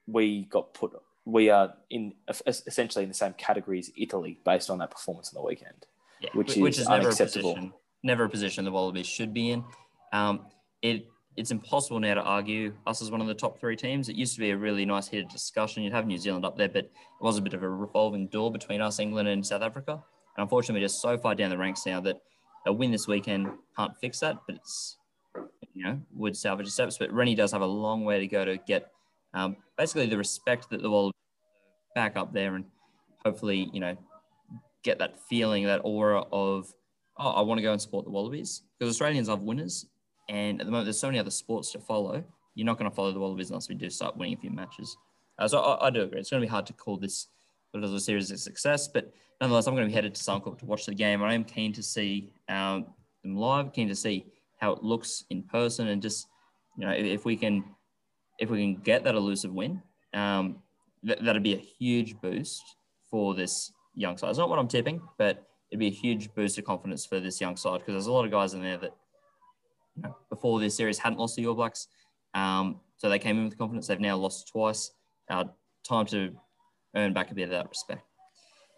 we 0.08 0.46
got 0.46 0.74
put. 0.74 0.94
We 1.26 1.50
are 1.50 1.74
in 1.90 2.14
essentially 2.48 3.04
in 3.04 3.10
the 3.10 3.16
same 3.16 3.34
category 3.34 3.80
as 3.80 3.92
Italy 3.96 4.40
based 4.44 4.70
on 4.70 4.80
that 4.80 4.92
performance 4.92 5.34
on 5.34 5.42
the 5.42 5.48
weekend. 5.48 5.86
Yeah, 6.20 6.30
which 6.34 6.56
which 6.56 6.76
is 6.76 6.82
is 6.82 6.90
never 6.90 7.10
a 7.10 7.16
position, 7.16 7.74
never 8.04 8.24
a 8.26 8.30
position 8.30 8.66
the 8.66 8.72
Wallabies 8.72 9.08
should 9.08 9.34
be 9.34 9.52
in. 9.52 9.64
Um, 10.14 10.48
it 10.82 11.08
it's 11.38 11.52
impossible 11.52 12.00
now 12.00 12.14
to 12.14 12.22
argue 12.22 12.74
us 12.86 13.02
as 13.02 13.10
one 13.10 13.22
of 13.22 13.28
the 13.28 13.34
top 13.34 13.60
three 13.60 13.76
teams. 13.76 14.10
It 14.10 14.16
used 14.16 14.34
to 14.36 14.40
be 14.40 14.52
a 14.52 14.58
really 14.58 14.86
nice 14.86 15.08
heated 15.08 15.30
discussion. 15.30 15.84
You'd 15.84 15.94
have 15.94 16.06
New 16.06 16.18
Zealand 16.18 16.46
up 16.46 16.58
there, 16.58 16.68
but 16.68 16.86
it 16.86 16.92
was 17.22 17.38
a 17.38 17.42
bit 17.42 17.54
of 17.54 17.64
a 17.64 17.70
revolving 17.70 18.28
door 18.28 18.52
between 18.52 18.82
us, 18.82 19.00
England, 19.00 19.28
and 19.30 19.46
South 19.46 19.62
Africa. 19.62 19.94
And 19.94 20.44
unfortunately, 20.44 20.82
we're 20.82 20.86
just 20.86 21.02
so 21.02 21.18
far 21.18 21.36
down 21.36 21.50
the 21.50 21.58
ranks 21.58 21.86
now 21.86 22.02
that 22.02 22.22
a 22.66 22.74
win 22.74 22.92
this 22.92 23.08
weekend 23.08 23.50
can't 23.78 23.98
fix 23.98 24.20
that. 24.20 24.38
But 24.46 24.58
it's 24.58 24.98
you 25.74 25.84
know 25.84 26.02
would 26.14 26.36
salvage 26.36 26.68
the 26.68 26.72
steps. 26.72 26.98
But 26.98 27.12
Rennie 27.12 27.36
does 27.36 27.52
have 27.52 27.62
a 27.62 27.66
long 27.66 28.04
way 28.04 28.20
to 28.20 28.28
go 28.28 28.44
to 28.46 28.58
get 28.58 28.92
um, 29.34 29.56
basically 29.78 30.08
the 30.08 30.18
respect 30.18 30.70
that 30.70 30.82
the 30.82 30.90
Wallabies 30.90 31.14
back 31.96 32.18
up 32.18 32.34
there, 32.34 32.56
and 32.56 32.66
hopefully 33.26 33.70
you 33.74 33.80
know 33.80 33.98
get 34.84 35.00
that 35.00 35.20
feeling, 35.30 35.66
that 35.66 35.82
aura 35.84 36.24
of 36.32 36.74
oh, 37.18 37.30
I 37.30 37.42
want 37.42 37.60
to 37.60 37.64
go 37.64 37.72
and 37.72 37.82
support 37.82 38.06
the 38.06 38.12
Wallabies 38.12 38.64
because 38.78 38.94
Australians 38.94 39.30
love 39.30 39.44
winners. 39.44 39.86
And 40.32 40.62
at 40.62 40.66
the 40.66 40.72
moment, 40.72 40.86
there's 40.86 40.98
so 41.00 41.08
many 41.08 41.20
other 41.20 41.30
sports 41.30 41.74
to 41.74 41.80
follow. 41.80 42.24
You're 42.56 42.66
not 42.66 42.78
going 42.78 42.90
to 42.90 42.96
follow 42.96 43.12
the 43.12 43.20
Wallabies 43.20 43.50
unless 43.50 43.68
we 43.68 43.76
do 43.76 43.90
start 43.90 44.16
winning 44.16 44.34
a 44.34 44.38
few 44.38 44.50
matches. 44.50 44.96
Uh, 45.38 45.48
so 45.48 45.60
I, 45.60 45.88
I, 45.88 45.90
do 45.90 46.04
agree. 46.04 46.20
It's 46.20 46.30
going 46.30 46.42
to 46.42 46.48
be 46.48 46.50
hard 46.50 46.66
to 46.68 46.74
call 46.74 46.96
this 46.96 47.28
a 47.74 48.00
series 48.00 48.32
a 48.32 48.38
success, 48.38 48.88
but 48.88 49.12
nonetheless, 49.42 49.68
I'm 49.68 49.76
going 49.76 49.86
to 49.86 49.90
be 49.90 49.94
headed 49.94 50.16
to 50.16 50.22
Suncorp 50.22 50.58
to 50.60 50.66
watch 50.66 50.86
the 50.86 50.96
game. 50.96 51.22
I 51.22 51.34
am 51.34 51.44
keen 51.44 51.74
to 51.74 51.84
see 51.84 52.32
um, 52.48 52.86
them 53.24 53.36
live, 53.36 53.74
keen 53.74 53.90
to 53.90 53.96
see 53.96 54.26
how 54.58 54.72
it 54.72 54.84
looks 54.84 55.26
in 55.30 55.44
person, 55.44 55.90
and 55.90 56.02
just 56.02 56.28
you 56.78 56.86
know 56.86 56.94
if, 56.94 57.06
if 57.06 57.26
we 57.26 57.36
can 57.36 57.64
if 58.40 58.50
we 58.50 58.60
can 58.60 58.82
get 58.82 59.04
that 59.04 59.16
elusive 59.16 59.54
win, 59.54 59.82
um, 60.14 60.58
th- 61.06 61.20
that'd 61.20 61.44
be 61.44 61.56
a 61.56 61.58
huge 61.58 62.20
boost 62.22 62.64
for 63.10 63.36
this 63.36 63.74
young 63.96 64.18
side. 64.18 64.30
It's 64.30 64.40
not 64.40 64.50
what 64.50 64.60
I'm 64.60 64.68
tipping, 64.68 65.02
but 65.18 65.46
it'd 65.72 65.80
be 65.80 65.88
a 65.88 65.92
huge 65.92 66.34
boost 66.34 66.58
of 66.58 66.66
confidence 66.66 67.06
for 67.06 67.20
this 67.20 67.42
young 67.42 67.58
side 67.58 67.80
because 67.80 67.94
there's 67.94 68.08
a 68.08 68.12
lot 68.12 68.26
of 68.26 68.32
guys 68.32 68.54
in 68.54 68.62
there 68.62 68.78
that 68.78 68.96
before 70.32 70.60
this 70.60 70.76
series 70.76 70.98
hadn't 70.98 71.20
lost 71.20 71.36
to 71.36 71.42
the 71.42 71.48
All 71.48 71.54
Blacks. 71.54 71.88
Um, 72.34 72.80
so 72.98 73.10
they 73.10 73.20
came 73.20 73.38
in 73.38 73.46
with 73.46 73.58
confidence. 73.58 73.86
They've 73.88 74.00
now 74.00 74.18
lost 74.18 74.48
twice. 74.48 74.92
Uh, 75.30 75.44
time 75.88 76.06
to 76.08 76.36
earn 76.96 77.14
back 77.14 77.30
a 77.30 77.36
bit 77.36 77.44
of 77.44 77.50
that 77.52 77.70
respect. 77.70 78.02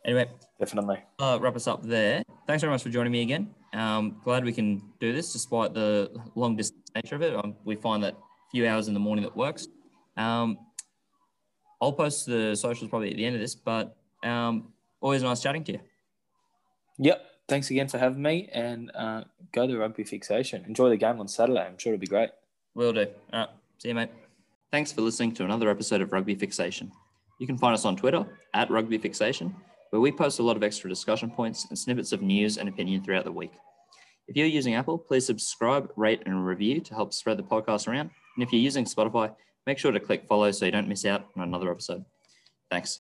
Anyway, 0.06 0.30
Definitely. 0.60 0.98
uh, 1.20 1.38
wrap 1.42 1.56
us 1.56 1.68
up 1.68 1.82
there. 1.84 2.24
Thanks 2.46 2.62
very 2.62 2.72
much 2.72 2.84
for 2.84 2.90
joining 2.90 3.14
me 3.14 3.22
again. 3.22 3.54
Um, 3.74 4.20
glad 4.24 4.44
we 4.44 4.52
can 4.52 4.82
do 5.00 5.14
this 5.14 5.32
despite 5.32 5.74
the 5.74 6.12
long 6.36 6.58
distance 6.58 6.90
nature 6.94 7.16
of 7.16 7.22
it. 7.22 7.34
Um, 7.34 7.56
we 7.64 7.76
find 7.76 8.04
that 8.04 8.14
a 8.14 8.50
few 8.52 8.68
hours 8.68 8.90
in 8.90 8.94
the 8.94 9.00
morning 9.00 9.24
that 9.24 9.36
works. 9.36 9.68
Um, 10.18 10.58
I'll 11.82 11.94
post 11.94 12.26
the 12.26 12.56
socials 12.56 12.90
probably 12.90 13.12
at 13.12 13.16
the 13.16 13.26
end 13.26 13.36
of 13.36 13.42
this, 13.42 13.56
but 13.56 13.96
um, 14.24 14.74
always 15.00 15.24
nice 15.24 15.42
chatting 15.42 15.64
to 15.66 15.74
you. 15.74 15.80
Yep. 17.00 17.26
Thanks 17.54 17.70
again 17.70 17.88
for 17.88 18.00
having 18.00 18.20
me, 18.20 18.50
and 18.52 18.90
uh, 18.96 19.26
go 19.52 19.68
to 19.68 19.78
rugby 19.78 20.04
fixation. 20.04 20.66
Enjoy 20.66 20.90
the 20.90 20.98
game 20.98 21.20
on 21.20 21.28
Saturday. 21.28 21.60
I'm 21.60 21.78
sure 21.78 21.94
it'll 21.94 22.02
be 22.02 22.08
great. 22.08 22.32
Will 22.74 22.94
do. 22.94 23.06
All 23.32 23.42
right. 23.42 23.50
See 23.78 23.90
you, 23.90 23.94
mate. 23.94 24.10
Thanks 24.72 24.92
for 24.92 25.02
listening 25.02 25.36
to 25.36 25.46
another 25.46 25.70
episode 25.70 26.02
of 26.02 26.12
Rugby 26.12 26.34
Fixation. 26.34 26.92
You 27.40 27.46
can 27.46 27.60
find 27.60 27.76
us 27.76 27.86
on 27.86 27.96
Twitter 27.96 28.26
at 28.56 28.72
Rugby 28.72 28.98
Fixation, 28.98 29.56
where 29.92 30.02
we 30.02 30.12
post 30.12 30.40
a 30.40 30.42
lot 30.42 30.58
of 30.58 30.64
extra 30.64 30.90
discussion 30.90 31.30
points 31.30 31.68
and 31.70 31.78
snippets 31.78 32.12
of 32.12 32.24
news 32.24 32.58
and 32.58 32.68
opinion 32.68 33.04
throughout 33.04 33.24
the 33.26 33.32
week. 33.32 33.54
If 34.28 34.36
you're 34.36 34.48
using 34.48 34.74
Apple, 34.74 34.98
please 34.98 35.28
subscribe, 35.28 35.92
rate, 35.96 36.24
and 36.26 36.44
review 36.44 36.82
to 36.82 36.96
help 36.96 37.14
spread 37.14 37.38
the 37.38 37.44
podcast 37.44 37.88
around. 37.88 38.10
And 38.36 38.44
if 38.44 38.52
you're 38.52 38.64
using 38.64 38.86
Spotify, 38.86 39.32
make 39.68 39.78
sure 39.78 39.92
to 39.92 40.00
click 40.00 40.26
follow 40.28 40.50
so 40.50 40.66
you 40.66 40.72
don't 40.72 40.88
miss 40.88 41.06
out 41.06 41.28
on 41.38 41.44
another 41.44 41.70
episode. 41.70 42.04
Thanks. 42.72 42.92